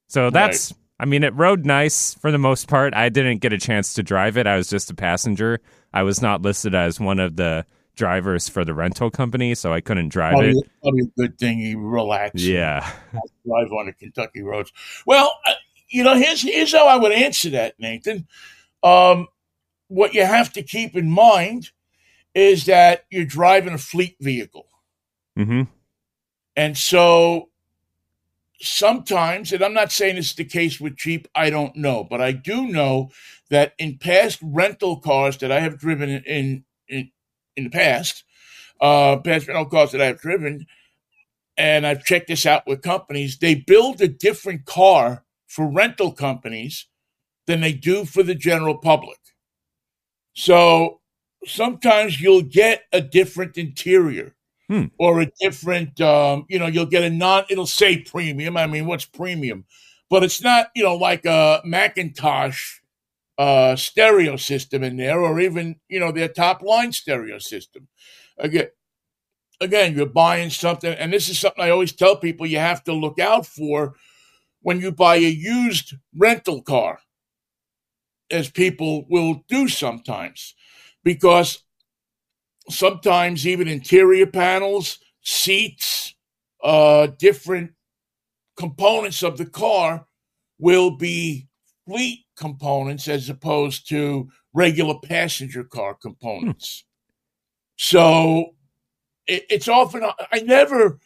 [0.08, 0.80] So that's right.
[0.98, 2.94] I mean, it rode nice for the most part.
[2.94, 4.46] I didn't get a chance to drive it.
[4.46, 5.60] I was just a passenger.
[5.92, 7.66] I was not listed as one of the
[7.96, 10.70] drivers for the rental company, so I couldn't drive probably, it.
[10.82, 12.42] Probably a good thing you relax.
[12.42, 12.80] Yeah,
[13.12, 14.72] drive on the Kentucky roads.
[15.04, 15.52] Well, uh,
[15.88, 18.26] you know, here's here's how I would answer that, Nathan.
[18.82, 19.28] Um,
[19.88, 21.70] what you have to keep in mind
[22.36, 24.68] is that you're driving a fleet vehicle,
[25.36, 25.62] mm-hmm.
[26.54, 27.48] and so
[28.60, 32.32] sometimes, and I'm not saying it's the case with Jeep, I don't know, but I
[32.32, 33.10] do know
[33.50, 37.10] that in past rental cars that I have driven in in,
[37.56, 38.24] in the past,
[38.80, 40.66] uh, past rental cars that I have driven,
[41.56, 46.86] and I've checked this out with companies, they build a different car for rental companies
[47.46, 49.18] than they do for the general public.
[50.34, 51.00] So
[51.46, 54.34] sometimes you'll get a different interior
[54.68, 54.86] hmm.
[54.98, 58.56] or a different, um, you know, you'll get a non, it'll say premium.
[58.56, 59.64] I mean, what's premium?
[60.08, 62.80] But it's not, you know, like a McIntosh
[63.38, 67.88] uh, stereo system in there or even, you know, their top line stereo system.
[68.38, 68.68] Again,
[69.60, 72.92] again, you're buying something, and this is something I always tell people you have to
[72.92, 73.94] look out for
[74.60, 77.00] when you buy a used rental car,
[78.30, 80.54] as people will do sometimes,
[81.06, 81.62] because
[82.68, 86.16] sometimes even interior panels, seats,
[86.64, 87.70] uh, different
[88.56, 90.04] components of the car
[90.58, 91.46] will be
[91.86, 96.82] fleet components as opposed to regular passenger car components.
[96.82, 96.92] Hmm.
[97.76, 98.54] So
[99.28, 100.98] it, it's often I never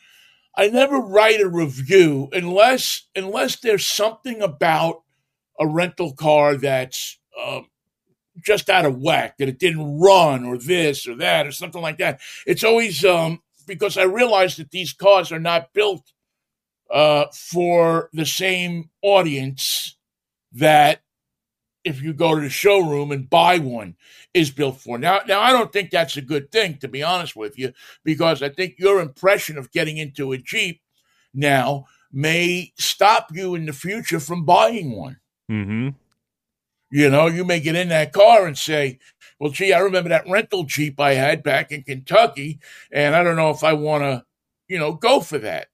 [0.56, 5.02] I never write a review unless unless there's something about
[5.58, 7.60] a rental car that's uh,
[8.42, 11.98] just out of whack, that it didn't run or this or that or something like
[11.98, 12.20] that.
[12.46, 16.12] It's always um, because I realize that these cars are not built
[16.90, 19.96] uh, for the same audience
[20.52, 21.02] that
[21.84, 23.96] if you go to the showroom and buy one
[24.34, 24.98] is built for.
[24.98, 27.72] Now, now I don't think that's a good thing, to be honest with you,
[28.04, 30.82] because I think your impression of getting into a Jeep
[31.32, 35.20] now may stop you in the future from buying one.
[35.50, 35.90] Mm-hmm.
[36.90, 38.98] You know, you may get in that car and say,
[39.38, 42.60] well, gee, I remember that rental Jeep I had back in Kentucky,
[42.92, 44.24] and I don't know if I want to,
[44.68, 45.68] you know, go for that.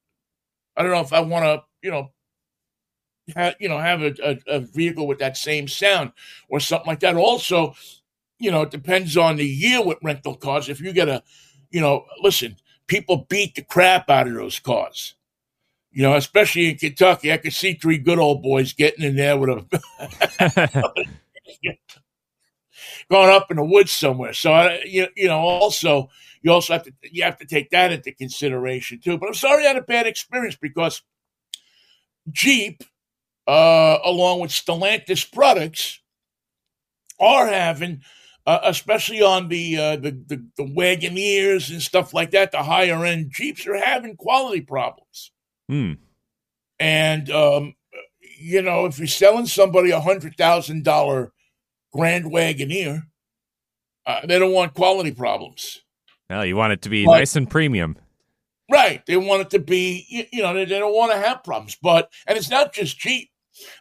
[0.77, 2.13] I don't know if I want to, you know,
[3.35, 6.13] have, you know, have a, a, a vehicle with that same sound
[6.49, 7.17] or something like that.
[7.17, 7.75] Also,
[8.39, 10.69] you know, it depends on the year with rental cars.
[10.69, 11.25] If you get a,
[11.71, 15.16] you know, listen, people beat the crap out of those cars.
[15.97, 19.39] You know, especially in Kentucky, I could see three good old boys getting in there
[19.39, 20.83] with a
[23.11, 24.35] going up in the woods somewhere.
[24.35, 26.11] So I, you, you know, also
[26.43, 29.17] you also have to you have to take that into consideration too.
[29.17, 31.01] But I'm sorry I had a bad experience because
[32.31, 32.85] Jeep,
[33.47, 36.01] uh, along with Stellantis products,
[37.19, 38.03] are having,
[38.45, 43.03] uh, especially on the, uh, the the the Wagoneers and stuff like that, the higher
[43.07, 45.33] end Jeeps are having quality problems.
[45.69, 45.93] Hmm.
[46.79, 47.75] And um,
[48.39, 51.33] you know, if you're selling somebody a hundred thousand dollar
[51.93, 53.03] Grand Wagoneer,
[54.07, 55.83] uh, they don't want quality problems.
[56.29, 57.97] No, you want it to be but, nice and premium.
[58.71, 59.05] Right.
[59.07, 61.77] They want it to be, you, you know, they, they, don't want to have problems.
[61.81, 63.31] But, and it's not just cheap.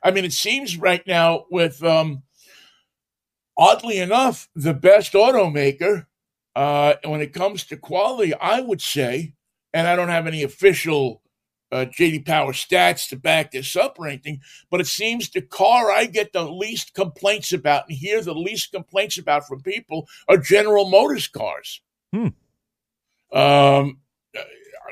[0.04, 2.24] I mean, it seems right now with, um,
[3.58, 6.06] oddly enough, the best automaker,
[6.56, 9.34] uh, when it comes to quality, I would say,
[9.74, 11.22] and I don't have any official
[11.76, 15.92] uh, JD Power stats to back this up or anything, but it seems the car
[15.92, 20.38] I get the least complaints about and hear the least complaints about from people are
[20.38, 21.82] General Motors cars.
[22.14, 22.28] Hmm.
[23.34, 23.98] Um,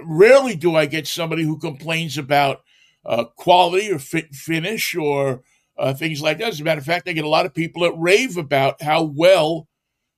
[0.03, 2.63] rarely do I get somebody who complains about
[3.05, 5.41] uh, quality or fit finish or
[5.77, 6.49] uh, things like that.
[6.49, 9.03] As a matter of fact, I get a lot of people that rave about how
[9.03, 9.69] well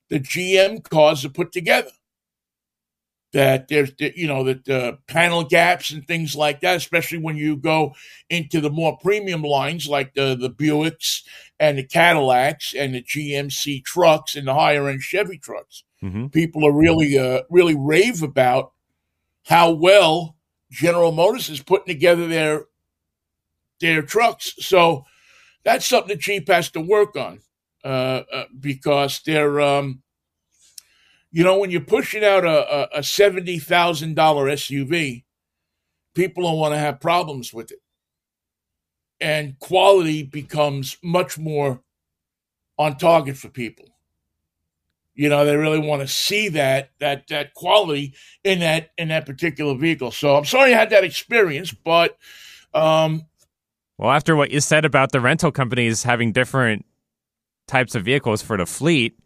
[0.09, 1.91] the GM cars are put together
[3.35, 7.57] that there's you know that uh, panel gaps and things like that especially when you
[7.57, 7.93] go
[8.29, 11.21] into the more premium lines like the the Buicks
[11.59, 16.27] and the Cadillacs and the GMC trucks and the higher end Chevy trucks mm-hmm.
[16.27, 18.71] people are really uh, really rave about
[19.43, 20.37] how well
[20.71, 22.67] General Motors is putting together their
[23.81, 25.03] their trucks so
[25.65, 27.41] that's something that Jeep has to work on
[27.83, 30.03] uh, uh because they're um,
[31.35, 35.25] you know, when you're pushing out a, a, a $70,000 SUV,
[36.13, 37.79] people don't want to have problems with it.
[39.19, 41.81] And quality becomes much more
[42.77, 43.83] on target for people.
[45.13, 48.13] You know, they really want to see that that that quality
[48.45, 50.11] in that in that particular vehicle.
[50.11, 52.17] So I'm sorry I had that experience, but
[52.73, 53.23] um,
[53.97, 56.85] well, after what you said about the rental companies having different
[57.67, 59.17] types of vehicles for the fleet,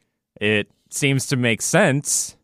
[0.41, 2.35] it seems to make sense.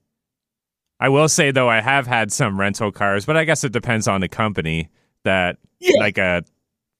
[0.99, 4.07] I will say though, I have had some rental cars, but I guess it depends
[4.07, 4.89] on the company
[5.23, 5.99] that yeah.
[5.99, 6.43] like a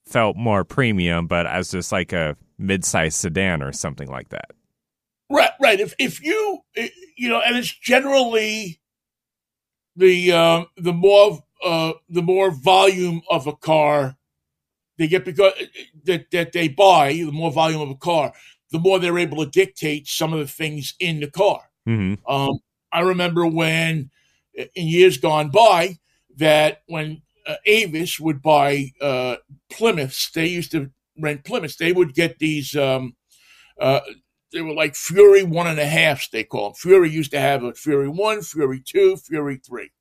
[0.05, 4.51] felt more premium, but as just like a mid-sized sedan or something like that.
[5.29, 5.79] Right, right.
[5.79, 6.59] If if you
[7.17, 8.79] you know, and it's generally
[9.95, 14.17] the uh, the more uh, the more volume of a car
[14.97, 15.53] they get because
[16.03, 18.33] that that they buy, the more volume of a car,
[18.71, 21.61] the more they're able to dictate some of the things in the car.
[21.87, 22.31] Mm-hmm.
[22.31, 22.59] Um,
[22.91, 24.09] I remember when,
[24.53, 25.97] in years gone by,
[26.37, 29.37] that when uh, Avis would buy uh,
[29.69, 31.77] Plymouths, they used to rent Plymouths.
[31.77, 32.75] They would get these.
[32.75, 33.15] Um,
[33.79, 34.01] uh,
[34.51, 36.29] they were like Fury one and a halfs.
[36.29, 36.75] They call them.
[36.75, 39.91] Fury used to have a Fury one, Fury two, Fury three.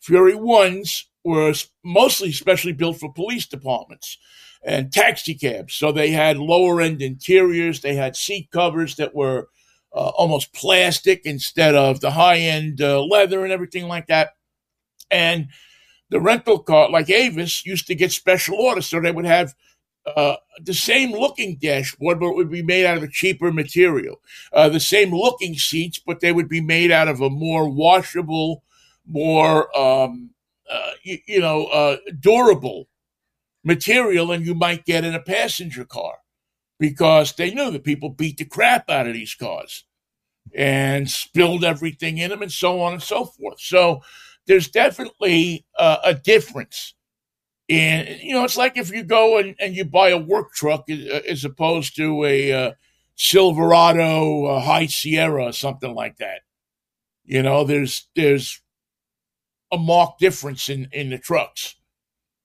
[0.00, 4.18] Fury ones were mostly specially built for police departments
[4.66, 5.74] and taxi cabs.
[5.74, 7.80] So they had lower end interiors.
[7.80, 9.48] They had seat covers that were
[9.94, 14.30] uh, almost plastic instead of the high end uh, leather and everything like that.
[15.08, 15.48] And
[16.10, 18.86] the rental car, like Avis, used to get special orders.
[18.86, 19.54] So they would have
[20.04, 24.20] uh, the same looking dashboard, but it would be made out of a cheaper material.
[24.52, 28.64] Uh, the same looking seats, but they would be made out of a more washable,
[29.06, 30.30] more, um,
[30.68, 32.88] uh, you, you, know, uh, durable
[33.66, 36.18] material than you might get in a passenger car
[36.78, 39.84] because they knew that people beat the crap out of these cars
[40.54, 43.60] and spilled everything in them and so on and so forth.
[43.60, 44.02] So
[44.46, 46.94] there's definitely uh, a difference.
[47.68, 50.88] And, you know, it's like if you go and, and you buy a work truck
[50.88, 52.72] as opposed to a uh,
[53.16, 56.42] Silverado a High Sierra or something like that.
[57.24, 58.60] You know, there's there's
[59.72, 61.74] a marked difference in, in the trucks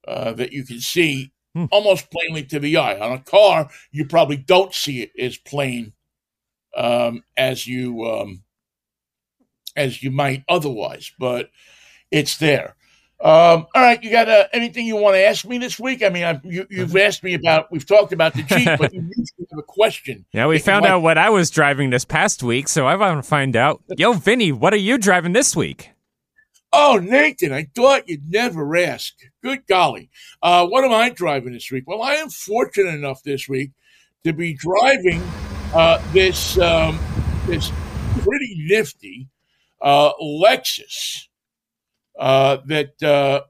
[0.08, 1.66] uh, that you can see hmm.
[1.72, 3.00] almost plainly to the eye.
[3.00, 5.94] On a car, you probably don't see it as plain
[6.76, 8.44] um, as you um,
[9.76, 11.50] as you might otherwise, but
[12.10, 12.76] it's there.
[13.24, 16.02] Um, all right, you got uh, anything you want to ask me this week?
[16.02, 17.72] I mean, I've, you, have asked me about.
[17.72, 20.26] We've talked about the Jeep, but you need to have a question.
[20.34, 23.30] Yeah, we found out what I was driving this past week, so I want to
[23.30, 23.84] find out.
[23.96, 25.91] Yo, Vinnie, what are you driving this week?
[26.74, 29.14] Oh, Nathan, I thought you'd never ask.
[29.44, 30.10] Good golly.
[30.42, 31.84] Uh, what am I driving this week?
[31.86, 33.72] Well, I am fortunate enough this week
[34.24, 35.22] to be driving
[35.74, 36.98] uh, this um,
[37.46, 37.72] this
[38.20, 39.28] pretty nifty
[39.82, 41.28] uh, Lexus
[42.18, 43.42] uh, that uh,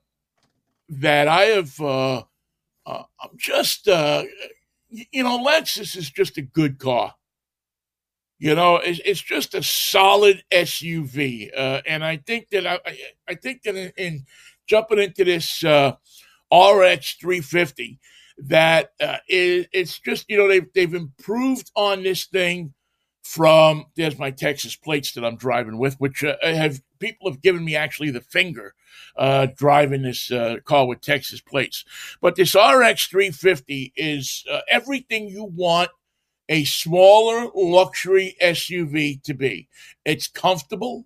[0.89, 1.79] that I have.
[1.79, 2.23] Uh,
[2.87, 7.13] I'm just, you know, Lexus is just a good car.
[8.41, 12.79] You know, it's, it's just a solid SUV, uh, and I think that I,
[13.29, 14.25] I think that in, in
[14.65, 15.91] jumping into this uh,
[16.51, 17.99] RX 350,
[18.39, 22.73] that uh, it, it's just you know they've they've improved on this thing
[23.21, 27.63] from there's my Texas plates that I'm driving with, which uh, have people have given
[27.63, 28.73] me actually the finger
[29.17, 31.85] uh, driving this uh, car with Texas plates.
[32.21, 35.91] But this RX 350 is uh, everything you want
[36.51, 39.69] a smaller luxury SUV to be.
[40.03, 41.05] It's comfortable.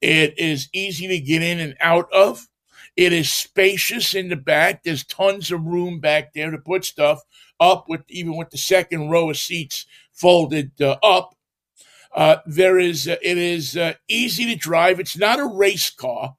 [0.00, 2.48] It is easy to get in and out of.
[2.96, 4.82] It is spacious in the back.
[4.82, 7.22] There's tons of room back there to put stuff
[7.60, 11.36] up with even with the second row of seats folded uh, up.
[12.12, 14.98] Uh, there is uh, it is uh, easy to drive.
[14.98, 16.34] It's not a race car.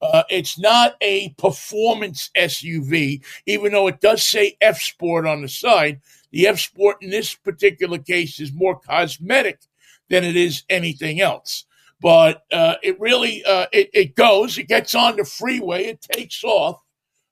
[0.00, 5.48] Uh, it's not a performance SUV, even though it does say F Sport on the
[5.48, 6.00] side.
[6.32, 9.60] The F Sport in this particular case is more cosmetic
[10.10, 11.64] than it is anything else.
[12.00, 16.44] But uh, it really uh, it, it goes, it gets on the freeway, it takes
[16.44, 16.80] off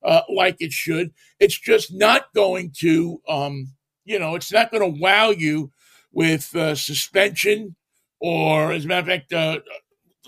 [0.03, 1.13] uh, like it should.
[1.39, 3.69] It's just not going to, um,
[4.05, 5.71] you know, it's not going to wow you
[6.13, 7.77] with uh, suspension
[8.19, 9.61] or, as a matter of fact, uh,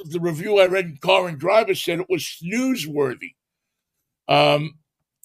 [0.04, 3.34] the review I read in Car and Driver said it was snooze-worthy.
[4.28, 4.74] Um,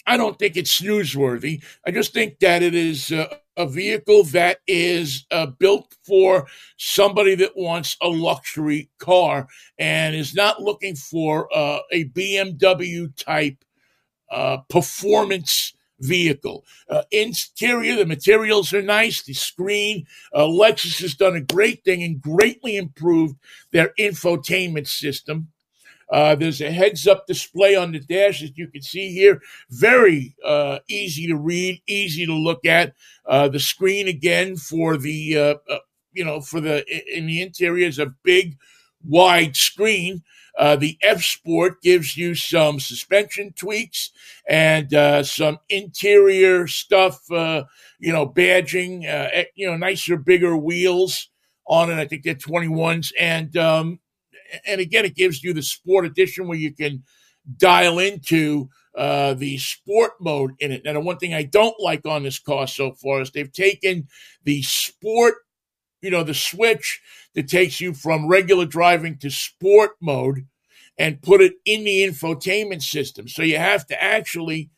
[0.06, 1.64] I don't think it's newsworthy.
[1.86, 6.47] I just think that it is a vehicle that is uh, built for
[6.78, 9.47] somebody that wants a luxury car
[9.78, 13.58] and is not looking for uh, a BMW type
[14.32, 16.66] uh, performance vehicle.
[16.89, 19.22] Uh, interior, the materials are nice.
[19.24, 23.38] The screen, uh, Lexus has done a great thing and greatly improved
[23.72, 25.53] their infotainment system.
[26.14, 29.41] Uh, there's a heads up display on the dash, as you can see here.
[29.72, 32.93] Very uh, easy to read, easy to look at.
[33.26, 35.80] Uh, the screen again for the, uh, uh,
[36.11, 36.86] you know, for the,
[37.18, 38.59] in the interior is a big,
[39.03, 40.22] wide screen.
[40.55, 44.11] Uh, the F Sport gives you some suspension tweaks
[44.47, 49.01] and some interior stuff, you know, badging,
[49.55, 51.30] you know, nicer, bigger wheels
[51.66, 51.97] on it.
[51.97, 53.11] I think they're 21s.
[53.20, 53.99] And, um,
[54.66, 57.04] and again, it gives you the sport edition where you can
[57.58, 60.84] dial into uh, the sport mode in it.
[60.86, 64.08] Now, the one thing I don't like on this car so far is they've taken
[64.43, 65.36] the sport,
[66.01, 67.01] you know, the switch
[67.34, 70.45] that takes you from regular driving to sport mode
[70.97, 73.28] and put it in the infotainment system.
[73.28, 74.70] So you have to actually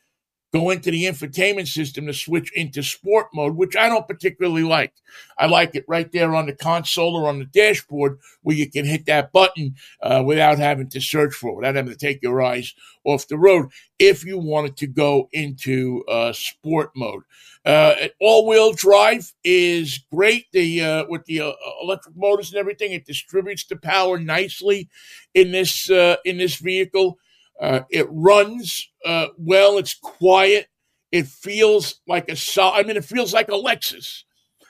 [0.56, 4.94] go into the infotainment system to switch into sport mode, which I don't particularly like.
[5.38, 8.86] I like it right there on the console or on the dashboard where you can
[8.86, 12.42] hit that button uh, without having to search for it, without having to take your
[12.42, 13.68] eyes off the road
[14.00, 17.24] if you wanted to go into uh, sport mode.
[17.66, 20.46] Uh, all-wheel drive is great.
[20.54, 24.88] The uh, with the uh, electric motors and everything, it distributes the power nicely
[25.34, 27.18] in this uh, in this vehicle.
[27.62, 29.78] Uh, it runs uh, well.
[29.78, 30.68] It's quiet.
[31.12, 34.24] It feels like a sol- I mean, it feels like a Lexus.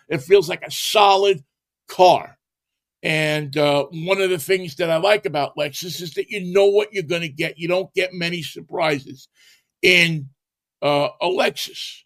[0.10, 1.44] It feels like a solid
[1.88, 2.38] car.
[3.02, 6.66] And uh, one of the things that I like about Lexus is that you know
[6.68, 7.58] what you're going to get.
[7.58, 9.28] You don't get many surprises
[9.82, 10.30] in
[10.82, 12.05] uh, a Lexus.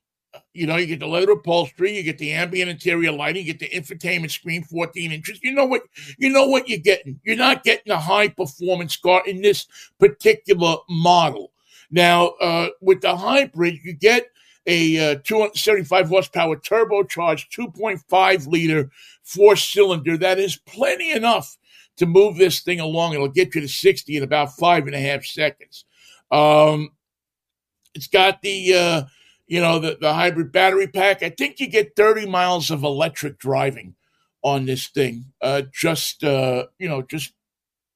[0.59, 3.59] You know, you get the leather upholstery, you get the ambient interior lighting, you get
[3.59, 5.39] the infotainment screen, 14 inches.
[5.41, 5.83] You know what
[6.17, 7.17] you know what you're getting.
[7.23, 9.67] You're not getting a high performance car in this
[9.99, 11.53] particular model.
[11.89, 14.31] Now, uh, with the hybrid, you get
[14.67, 18.91] a uh, 275 horsepower turbocharged 2.5 liter
[19.23, 21.57] four cylinder that is plenty enough
[21.95, 23.13] to move this thing along.
[23.13, 25.85] It'll get you to 60 in about five and a half seconds.
[26.31, 26.89] Um,
[27.95, 29.01] it's got the uh,
[29.49, 31.23] you know, the, the hybrid battery pack.
[31.23, 33.95] I think you get 30 miles of electric driving
[34.43, 35.25] on this thing.
[35.41, 37.33] Uh, just, uh, you know, just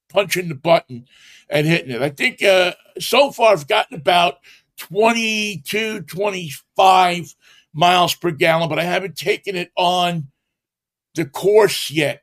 [0.08, 1.06] punching the button
[1.48, 2.02] and hitting it.
[2.02, 4.38] I think uh, so far I've gotten about
[4.78, 7.34] 22, 25
[7.72, 10.32] miles per gallon, but I haven't taken it on
[11.14, 12.22] the course yet.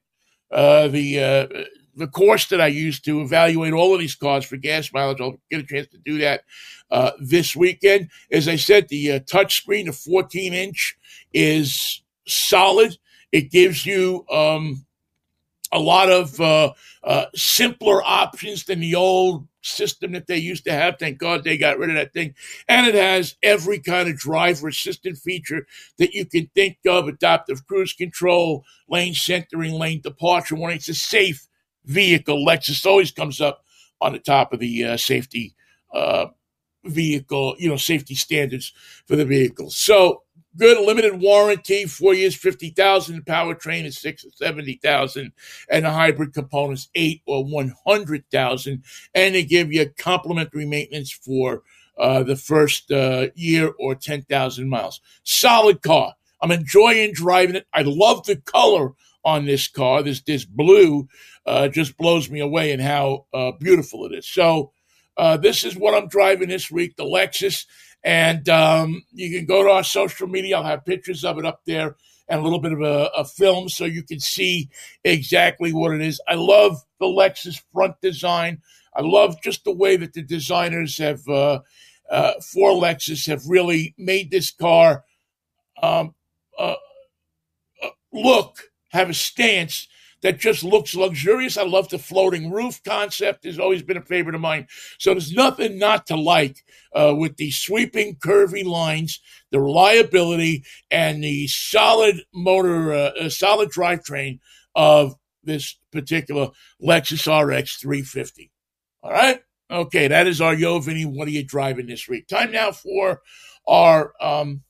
[0.52, 1.64] Uh, the uh,
[1.96, 5.22] the course that I used to evaluate all of these cars for gas mileage.
[5.22, 6.42] I'll get a chance to do that
[6.90, 8.10] uh, this weekend.
[8.32, 10.98] As I said, the uh, touch screen, the 14 inch,
[11.34, 12.98] is solid.
[13.32, 14.86] It gives you um,
[15.72, 16.74] a lot of uh,
[17.04, 20.98] uh, simpler options than the old system that they used to have.
[20.98, 22.34] Thank God they got rid of that thing.
[22.68, 25.68] And it has every kind of driver assistant feature
[25.98, 30.78] that you can think of adaptive cruise control, lane centering, lane departure warning.
[30.78, 31.48] It's a safe
[31.86, 32.46] vehicle.
[32.46, 33.64] Lexus always comes up
[34.00, 35.56] on the top of the uh, safety
[35.94, 36.28] uh,
[36.86, 38.74] vehicle, you know, safety standards
[39.06, 39.70] for the vehicle.
[39.70, 40.24] So
[40.58, 43.26] good limited warranty, four years, 50,000.
[43.26, 45.32] Powertrain is six or 70,000
[45.70, 48.84] and the hybrid components eight or 100,000.
[49.14, 51.64] And they give you complimentary maintenance for
[51.98, 55.02] uh, the first uh, year or 10,000 miles.
[55.24, 56.14] Solid car.
[56.42, 57.68] I'm enjoying driving it.
[57.74, 58.94] I love the color
[59.24, 60.04] on this car.
[60.04, 61.08] This, this blue
[61.46, 64.28] uh, just blows me away and how uh, beautiful it is.
[64.28, 64.72] So,
[65.18, 67.66] uh, this is what I'm driving this week, the Lexus.
[68.04, 70.58] And um, you can go to our social media.
[70.58, 71.96] I'll have pictures of it up there
[72.28, 74.70] and a little bit of a, a, film so you can see
[75.04, 76.22] exactly what it is.
[76.28, 78.62] I love the Lexus front design.
[78.96, 81.60] I love just the way that the designers have, uh,
[82.10, 85.04] uh, for Lexus, have really made this car
[85.84, 86.16] um,
[86.58, 86.76] uh,
[87.84, 89.88] uh look, have a stance
[90.22, 91.58] that just looks luxurious.
[91.58, 94.68] I love the floating roof concept; has always been a favorite of mine.
[95.00, 96.64] So there's nothing not to like
[96.94, 99.20] uh, with the sweeping, curvy lines,
[99.52, 104.40] the reliability, and the solid motor, uh, solid drivetrain
[104.76, 106.50] of this particular
[106.82, 108.52] Lexus RX 350.
[109.04, 109.42] All right.
[109.70, 111.06] Okay, that is our Yo Vinnie.
[111.06, 112.28] What are you driving this week?
[112.28, 113.22] Time now for
[113.68, 114.64] our um,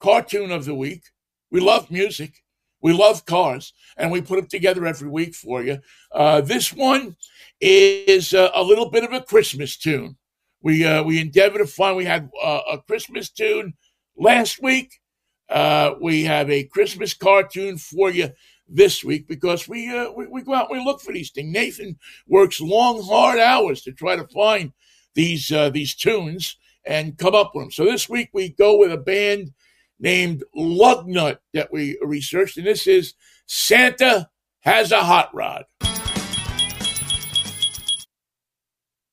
[0.00, 1.02] CarTune of the week.
[1.50, 2.42] We love music.
[2.82, 5.78] We love cars, and we put them together every week for you.
[6.12, 7.16] Uh, this one
[7.60, 10.16] is uh, a little bit of a Christmas tune.
[10.62, 11.96] We uh, we endeavor to find.
[11.96, 13.74] We had uh, a Christmas tune
[14.16, 15.00] last week.
[15.48, 18.30] Uh, we have a Christmas CarTune for you
[18.68, 21.52] this week because we, we we go out and we look for these things.
[21.52, 21.96] Nathan
[22.26, 24.72] works long, hard hours to try to find
[25.14, 27.70] these these tunes and come up with them.
[27.70, 29.52] So this week we go with a band
[29.98, 33.14] named Lugnut that we researched, and this is
[33.46, 34.28] Santa
[34.60, 35.64] has a hot rod.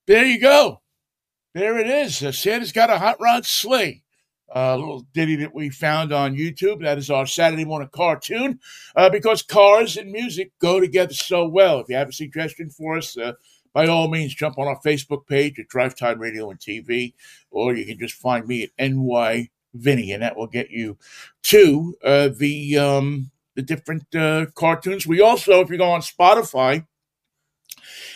[0.05, 0.81] There you go.
[1.53, 2.21] There it is.
[2.23, 4.01] Uh, Santa's got a hot rod sleigh.
[4.53, 6.81] A uh, little ditty that we found on YouTube.
[6.81, 8.59] That is our Saturday morning CarTune
[8.95, 11.79] uh, because cars and music go together so well.
[11.79, 13.33] If you have a suggestion for us, uh,
[13.73, 17.13] by all means, jump on our Facebook page at Drive Time Radio and TV,
[17.49, 20.97] or you can just find me at NY Vinnie, and that will get you
[21.43, 25.05] to uh, the um, the different uh, CarTunes.
[25.05, 26.85] We also, if you go on Spotify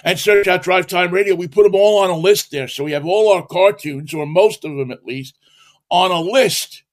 [0.03, 2.67] and search out Drive Time Radio, we put them all on a list there.
[2.67, 5.37] So we have all our CarTunes, or most of them at least,
[5.89, 6.83] on a list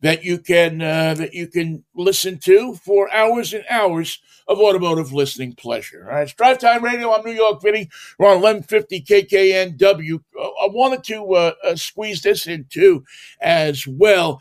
[0.00, 5.12] that you can uh, that you can listen to for hours and hours of automotive
[5.12, 6.04] listening pleasure.
[6.04, 7.12] All right, it's Drive Time Radio.
[7.12, 7.90] I'm New York Vinnie.
[8.18, 10.20] We're on 1150 KKNW.
[10.38, 13.04] Uh, I wanted to uh, uh, squeeze this in too
[13.40, 14.40] as well.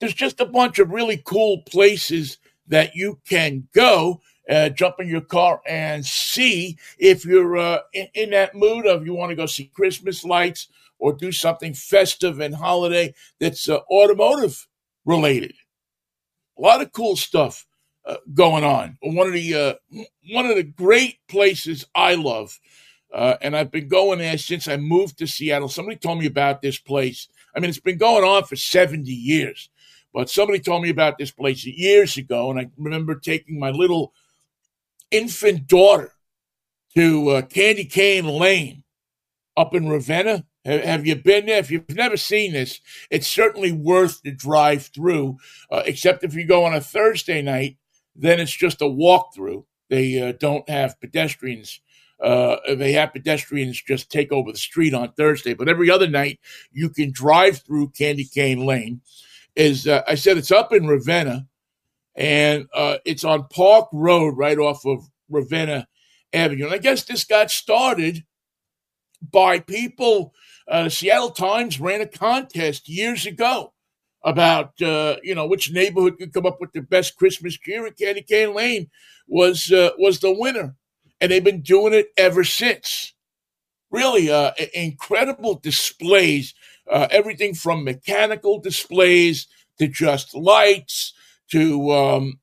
[0.00, 2.38] There's just a bunch of really cool places
[2.68, 4.20] that you can go.
[4.48, 9.06] Uh, jump in your car and see if you're uh, in, in that mood of
[9.06, 10.68] you want to go see Christmas lights
[11.04, 14.66] or do something festive and holiday that's uh, automotive
[15.04, 15.52] related.
[16.58, 17.66] A lot of cool stuff
[18.06, 18.96] uh, going on.
[19.02, 22.58] One of the uh, one of the great places I love,
[23.12, 25.68] uh, and I've been going there since I moved to Seattle.
[25.68, 27.28] Somebody told me about this place.
[27.54, 29.68] I mean, it's been going on for seventy years,
[30.14, 34.14] but somebody told me about this place years ago, and I remember taking my little
[35.10, 36.12] infant daughter
[36.94, 38.84] to uh, Candy Cane Lane
[39.54, 41.58] up in Ravenna have you been there?
[41.58, 45.38] If you've never seen this, it's certainly worth the drive through.
[45.70, 47.76] Uh, except if you go on a Thursday night,
[48.16, 49.64] then it's just a walkthrough.
[49.90, 51.80] They uh, don't have pedestrians.
[52.22, 56.40] Uh, they have pedestrians just take over the street on Thursday, but every other night
[56.72, 59.00] you can drive through Candy Cane Lane.
[59.56, 61.46] Is uh, I said it's up in Ravenna,
[62.14, 65.86] and uh, it's on Park Road, right off of Ravenna
[66.32, 66.64] Avenue.
[66.64, 68.24] And I guess this got started
[69.30, 70.34] by people
[70.68, 73.72] uh, Seattle Times ran a contest years ago
[74.22, 77.96] about uh, you know which neighborhood could come up with the best Christmas cheer, and
[77.96, 78.90] Candy Cane Lane
[79.26, 80.76] was uh, was the winner,
[81.20, 83.12] and they've been doing it ever since.
[83.90, 86.54] Really, uh, incredible displays,
[86.90, 89.46] uh, everything from mechanical displays
[89.78, 91.12] to just lights
[91.50, 92.40] to um,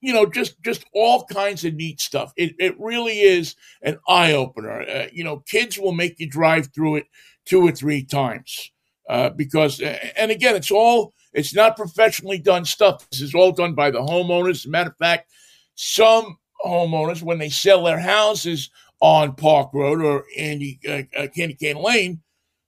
[0.00, 2.32] you know, just just all kinds of neat stuff.
[2.36, 4.82] It it really is an eye opener.
[4.82, 7.06] Uh, you know, kids will make you drive through it
[7.44, 8.70] two or three times
[9.08, 13.08] uh, because, and again, it's all It's not professionally done stuff.
[13.10, 14.66] This is all done by the homeowners.
[14.66, 15.30] Matter of fact,
[15.74, 18.70] some homeowners, when they sell their houses
[19.00, 22.22] on Park Road or Andy uh, uh, Candy Cane Lane,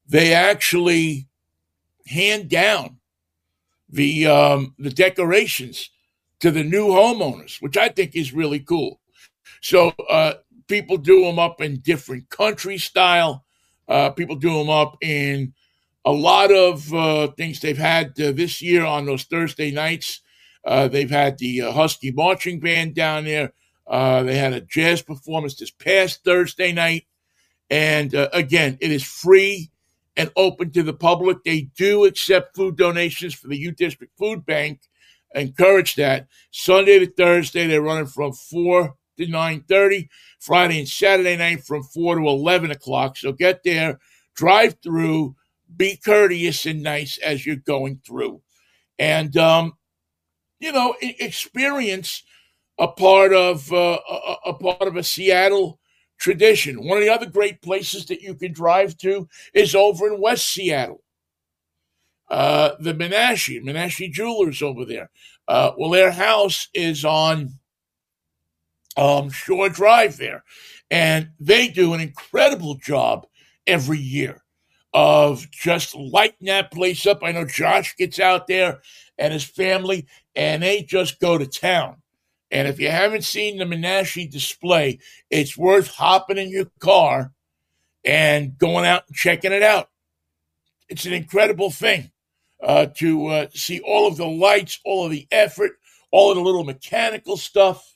[0.08, 1.28] they actually
[2.06, 2.98] hand down
[3.88, 5.88] the um, the decorations
[6.40, 9.00] to the new homeowners, which I think is really cool.
[9.62, 10.34] So uh,
[10.66, 13.45] people do them up in different country style.
[13.88, 15.52] Uh, people do them up in
[16.04, 20.20] a lot of uh, things they've had uh, this year on those Thursday nights.
[20.64, 23.52] Uh, they've had the uh, Husky Marching Band down there.
[23.88, 27.06] they had a jazz performance this past Thursday night.
[27.68, 29.70] And again, it is free
[30.16, 31.42] and open to the public.
[31.44, 34.80] They do accept food donations for the U District Food Bank.
[35.34, 36.28] Encourage that.
[36.50, 40.08] Sunday to Thursday, they're running from 4 to 9.30.
[40.38, 43.16] Friday and Saturday night from 4 to 11 o'clock.
[43.16, 43.98] So get there,
[44.34, 45.34] drive through,
[45.76, 48.42] be courteous and nice as you're going through.
[48.98, 49.72] And, um,
[50.58, 52.22] you know, experience
[52.78, 55.78] a part of uh, a, a part of a Seattle
[56.18, 56.86] tradition.
[56.86, 60.52] One of the other great places that you can drive to is over in West
[60.52, 61.02] Seattle.
[62.28, 65.10] Uh, the Menashe, Menashe Jewelers over there.
[65.46, 67.50] Uh, well, their house is on
[68.96, 70.44] um, Shore Drive there.
[70.90, 73.26] And they do an incredible job
[73.66, 74.42] every year
[74.94, 77.22] of just lighting that place up.
[77.22, 78.80] I know Josh gets out there
[79.18, 82.02] and his family, and they just go to town.
[82.50, 87.32] And if you haven't seen the Menashe display, it's worth hopping in your car
[88.04, 89.90] and going out and checking it out.
[90.88, 92.12] It's an incredible thing
[92.62, 95.72] uh, to uh, see all of the lights, all of the effort,
[96.12, 97.95] all of the little mechanical stuff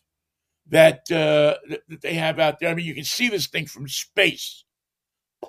[0.71, 2.71] that uh, that they have out there.
[2.71, 4.65] I mean, you can see this thing from space.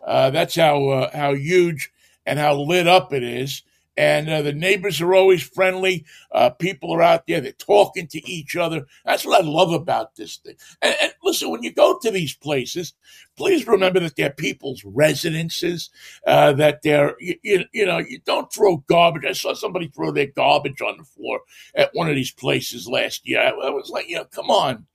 [0.06, 1.92] Uh, that's how uh, how huge
[2.26, 3.64] and how lit up it is
[3.98, 6.06] and uh, the neighbors are always friendly.
[6.32, 8.86] Uh, people are out there; they're talking to each other.
[9.06, 10.56] That's what I love about this thing.
[10.82, 12.94] And, and, listen, when you go to these places,
[13.36, 15.90] please remember that they're people's residences.
[16.26, 19.26] Uh, that they're you, you, you, know you don't throw garbage.
[19.26, 21.42] I saw somebody throw their garbage on the floor
[21.76, 23.42] at one of these places last year.
[23.42, 24.86] I, I was like, you know, come on,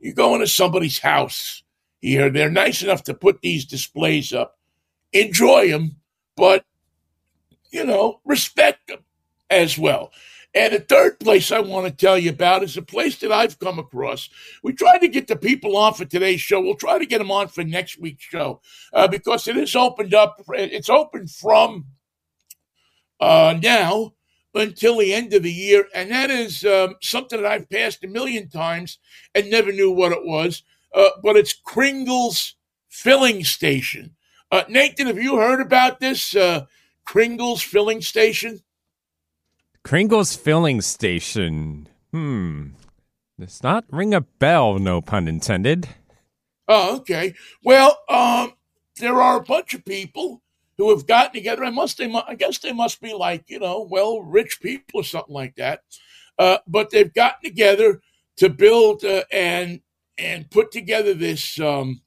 [0.00, 1.62] you go into somebody's house
[2.00, 2.30] here.
[2.30, 4.58] They're nice enough to put these displays up.
[5.12, 5.96] Enjoy them,
[6.36, 6.64] but
[7.70, 9.00] you know, respect them
[9.48, 10.10] as well.
[10.52, 13.60] And the third place I want to tell you about is a place that I've
[13.60, 14.28] come across.
[14.64, 16.60] We tried to get the people on for today's show.
[16.60, 18.60] We'll try to get them on for next week's show
[18.92, 20.42] uh, because it is opened up.
[20.48, 21.86] It's open from
[23.20, 24.14] uh, now
[24.54, 25.86] until the end of the year.
[25.94, 28.98] And that is um, something that I've passed a million times
[29.34, 30.62] and never knew what it was.
[30.94, 32.56] Uh, but it's Kringle's
[32.88, 34.16] Filling Station.
[34.50, 36.34] Uh, Nathan, have you heard about this?
[36.34, 36.66] Uh,
[37.04, 38.60] Kringle's filling station?
[39.84, 41.88] Kringle's filling station.
[42.12, 42.68] Hmm.
[43.38, 45.88] Does not ring a bell, no pun intended.
[46.68, 47.34] Oh, okay.
[47.64, 48.52] Well, um,
[48.96, 50.42] there are a bunch of people
[50.80, 51.64] who have gotten together.
[51.64, 55.04] I must, they, I guess they must be like, you know, well, rich people or
[55.04, 55.82] something like that.
[56.38, 58.00] Uh, but they've gotten together
[58.38, 59.80] to build uh, and
[60.16, 62.00] and put together this um,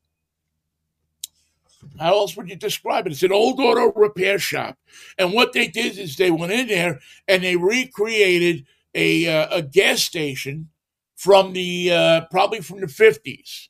[1.99, 3.11] how else would you describe it?
[3.11, 4.78] It's an old auto repair shop.
[5.17, 8.65] And what they did is they went in there and they recreated
[8.95, 10.69] a, uh, a gas station
[11.15, 13.67] from the uh, probably from the 50s.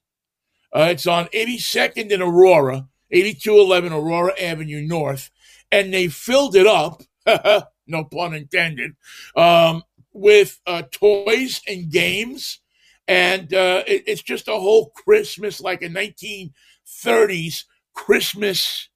[0.74, 5.32] Uh, it's on 82nd and Aurora, 8211 Aurora Avenue North.
[5.72, 7.04] And they filled it up,
[7.88, 8.92] no pun intended,
[9.36, 12.60] um, with uh, toys and games.
[13.08, 18.90] And uh, it, it's just a whole Christmas like a 1930s Christmas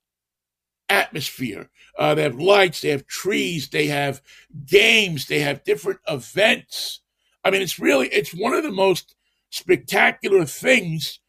[0.90, 1.70] atmosphere.
[1.98, 4.22] Uh, they have lights, they have trees, they have
[4.66, 7.02] games, they have different events.
[7.44, 9.16] I mean, it's really it's one of the most
[9.50, 11.20] spectacular things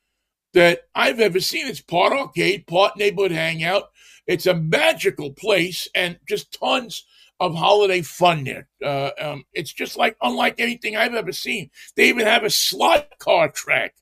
[0.54, 1.66] that I've ever seen.
[1.66, 3.90] It's part arcade, part neighborhood hangout.
[4.26, 7.04] It's a magical place and just tons
[7.40, 8.68] of holiday fun there.
[8.84, 11.70] Uh, um, it's just like unlike anything I've ever seen.
[11.96, 13.94] They even have a slot car track,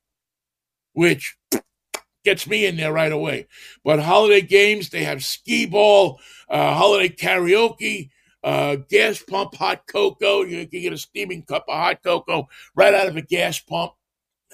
[0.93, 1.37] which
[2.25, 3.47] gets me in there right away.
[3.85, 8.11] But holiday games, they have skee ball, uh, holiday karaoke,
[8.43, 10.43] uh, gas pump hot cocoa.
[10.43, 13.93] You can get a steaming cup of hot cocoa right out of a gas pump.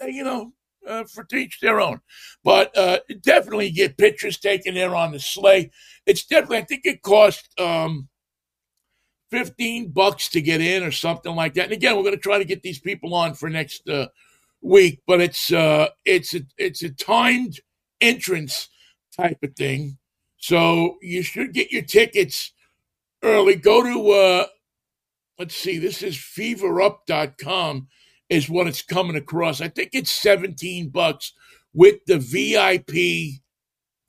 [0.05, 0.53] You know,
[0.87, 2.01] uh, for each their own.
[2.45, 5.71] But uh, definitely get pictures taken there on the sleigh.
[6.07, 8.09] It's definitely, I think it cost um,
[9.31, 11.65] 15 bucks to get in or something like that.
[11.65, 14.09] And again, we're going to try to get these people on for next uh,
[14.61, 17.61] week, but it's uh, it's a it's a timed
[18.01, 18.69] entrance
[19.17, 19.99] type of thing.
[20.39, 22.53] So you should get your tickets
[23.23, 23.55] early.
[23.55, 24.47] Go to uh,
[25.39, 27.89] let's see, this is feverup.com
[28.33, 29.61] is what it's coming across.
[29.61, 31.35] I think it's 17 bucks
[31.75, 33.43] with the VIP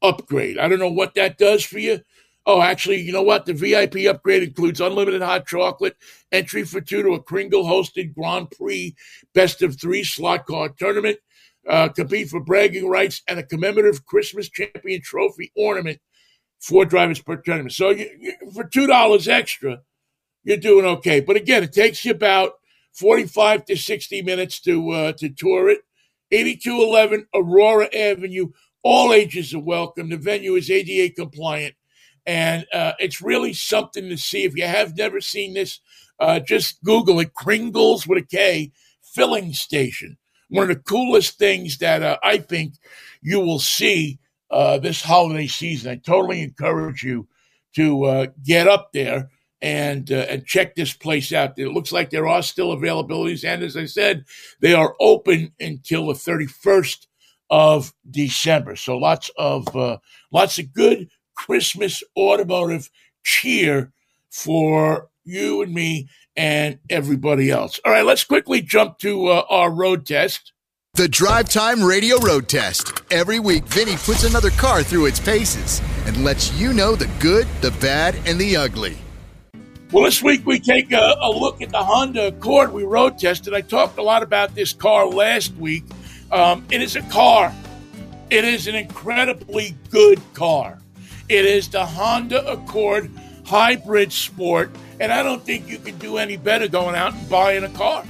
[0.01, 0.57] upgrade.
[0.57, 1.99] I don't know what that does for you.
[2.45, 3.45] Oh, actually, you know what?
[3.45, 5.97] The VIP upgrade includes unlimited hot chocolate,
[6.32, 8.95] entry for two to a Kringle hosted Grand Prix
[9.34, 11.19] best of three slot car tournament,
[11.69, 15.99] uh, compete for bragging rights, and a commemorative Christmas champion trophy ornament,
[16.59, 17.74] four drivers per tournament.
[17.74, 19.82] So you, you, for $2 extra,
[20.45, 21.19] you're doing okay.
[21.19, 22.53] But again, it takes you about
[22.94, 25.82] 45 to 60 minutes to uh, to tour it.
[26.32, 28.50] 8211 Aurora Avenue.
[28.84, 30.10] All ages are welcome.
[30.10, 31.76] The venue is ADA compliant.
[32.26, 34.44] And uh, it's really something to see.
[34.44, 35.80] If you have never seen this,
[36.20, 38.72] uh, just Google it Kringles with a K
[39.02, 40.18] filling station.
[40.50, 42.76] One of the coolest things that uh, I think
[43.22, 44.20] you will see
[44.52, 45.91] uh, this holiday season.
[45.91, 47.28] I totally encourage you
[47.76, 49.30] to uh, get up there
[49.64, 51.57] and uh, and check this place out.
[51.57, 54.26] It looks like there are still availabilities, and as I said,
[54.59, 57.07] they are open until the thirty first
[57.49, 58.76] of December.
[58.76, 59.97] So lots of uh,
[60.32, 62.89] lots of good Christmas automotive
[63.24, 63.93] cheer
[64.30, 67.80] for you and me and everybody else.
[67.86, 70.51] All right, let's quickly jump to uh, our road test.
[70.95, 73.01] The Drive Time Radio Road Test.
[73.09, 77.47] Every week, Vinnie puts another car through its paces and lets you know the good,
[77.61, 79.03] the bad, and the ugly.
[79.94, 83.54] Well, this week we take a, a, look at the Honda Accord we road tested.
[83.54, 85.84] I talked a lot about this car last week.
[86.32, 87.54] Um, it is a car.
[88.32, 90.80] It is an incredibly good car.
[91.30, 93.12] It is the Honda Accord
[93.46, 97.64] Hybrid Sport, and I don't think you can do any better going out and buying
[97.64, 98.04] a car.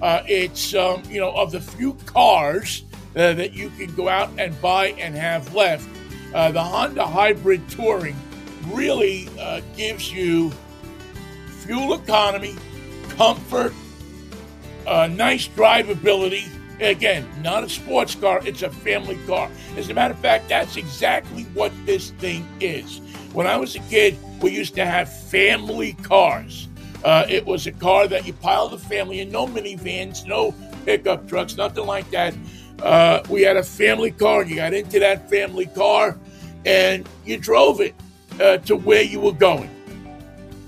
[0.00, 2.84] Uh, it's um, you know of the few cars
[3.16, 5.88] uh, that you can go out and buy and have left.
[6.32, 8.14] Uh, the Honda Hybrid Touring
[8.68, 10.52] really uh, gives you
[11.64, 12.54] fuel economy,
[13.10, 13.72] comfort,
[14.86, 16.48] uh, nice drivability.
[16.80, 19.48] Again, not a sports car, it's a family car.
[19.76, 23.00] As a matter of fact, that's exactly what this thing is.
[23.32, 26.68] When I was a kid, we used to have family cars.
[27.04, 30.54] Uh, it was a car that you piled the family in, no minivans, no
[30.84, 32.34] pickup trucks, nothing like that.
[32.82, 36.18] Uh, we had a family car, and you got into that family car
[36.66, 37.94] and you drove it
[38.40, 39.70] uh, to where you were going.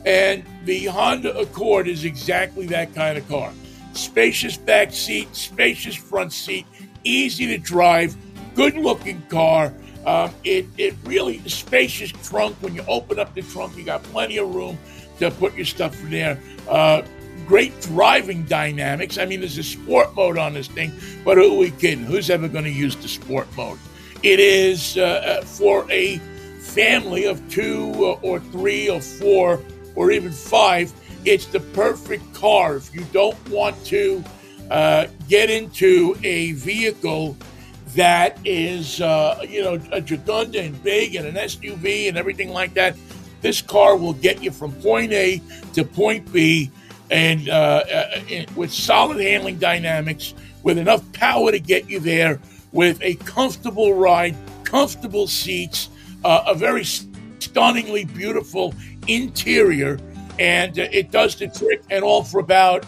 [0.06, 3.52] And the Honda Accord is exactly that kind of car.
[3.92, 6.64] Spacious back seat, spacious front seat,
[7.02, 8.16] easy to drive,
[8.54, 9.74] good looking car.
[10.06, 12.54] Um, it, it really spacious trunk.
[12.60, 14.78] When you open up the trunk, you got plenty of room
[15.18, 16.40] to put your stuff in there.
[16.68, 17.02] Uh,
[17.48, 19.18] great driving dynamics.
[19.18, 20.92] I mean, there's a sport mode on this thing,
[21.24, 22.04] but who are we kidding?
[22.04, 23.78] Who's ever going to use the sport mode?
[24.22, 26.18] It is uh, uh, for a
[26.60, 29.60] family of two or three or four
[29.96, 30.92] or even five,
[31.24, 32.76] it's the perfect car.
[32.76, 34.22] If you don't want to
[34.70, 37.36] uh, get into a vehicle
[37.94, 42.74] that is, uh, you know, a Jagunda and big and an SUV and everything like
[42.74, 42.96] that,
[43.40, 45.40] this car will get you from point A
[45.72, 46.70] to point B
[47.10, 48.20] and uh, uh
[48.56, 52.40] with solid handling dynamics, with enough power to get you there,
[52.72, 54.34] with a comfortable ride,
[54.64, 55.88] comfortable seats,
[56.24, 56.84] uh, a very
[57.38, 58.74] stunningly beautiful
[59.06, 59.98] interior,
[60.38, 62.84] and uh, it does the trick, and all for about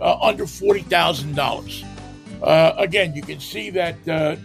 [0.00, 1.84] uh, under forty thousand uh, dollars.
[2.78, 4.36] Again, you can see that uh,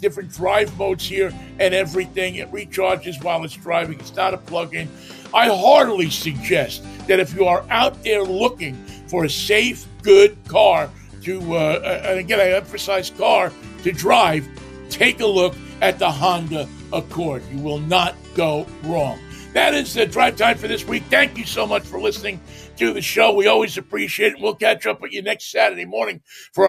[0.00, 2.36] different drive modes here and everything.
[2.36, 4.00] It recharges while it's driving.
[4.00, 4.88] It's not a plug-in.
[5.32, 8.74] I heartily suggest that if you are out there looking
[9.06, 10.90] for a safe, good car
[11.22, 13.52] to, uh, and again, I emphasize car
[13.82, 14.48] to drive,
[14.88, 17.42] take a look at the Honda Accord.
[17.52, 19.18] You will not go wrong.
[19.52, 21.02] That is the drive time for this week.
[21.10, 22.40] Thank you so much for listening
[22.76, 23.34] to the show.
[23.34, 24.40] We always appreciate it.
[24.40, 26.22] We'll catch up with you next Saturday morning
[26.54, 26.68] for a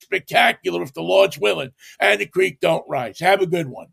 [0.00, 1.70] spectacular, if the Lord's willing,
[2.00, 3.20] and the creek don't rise.
[3.20, 3.88] Have a good one.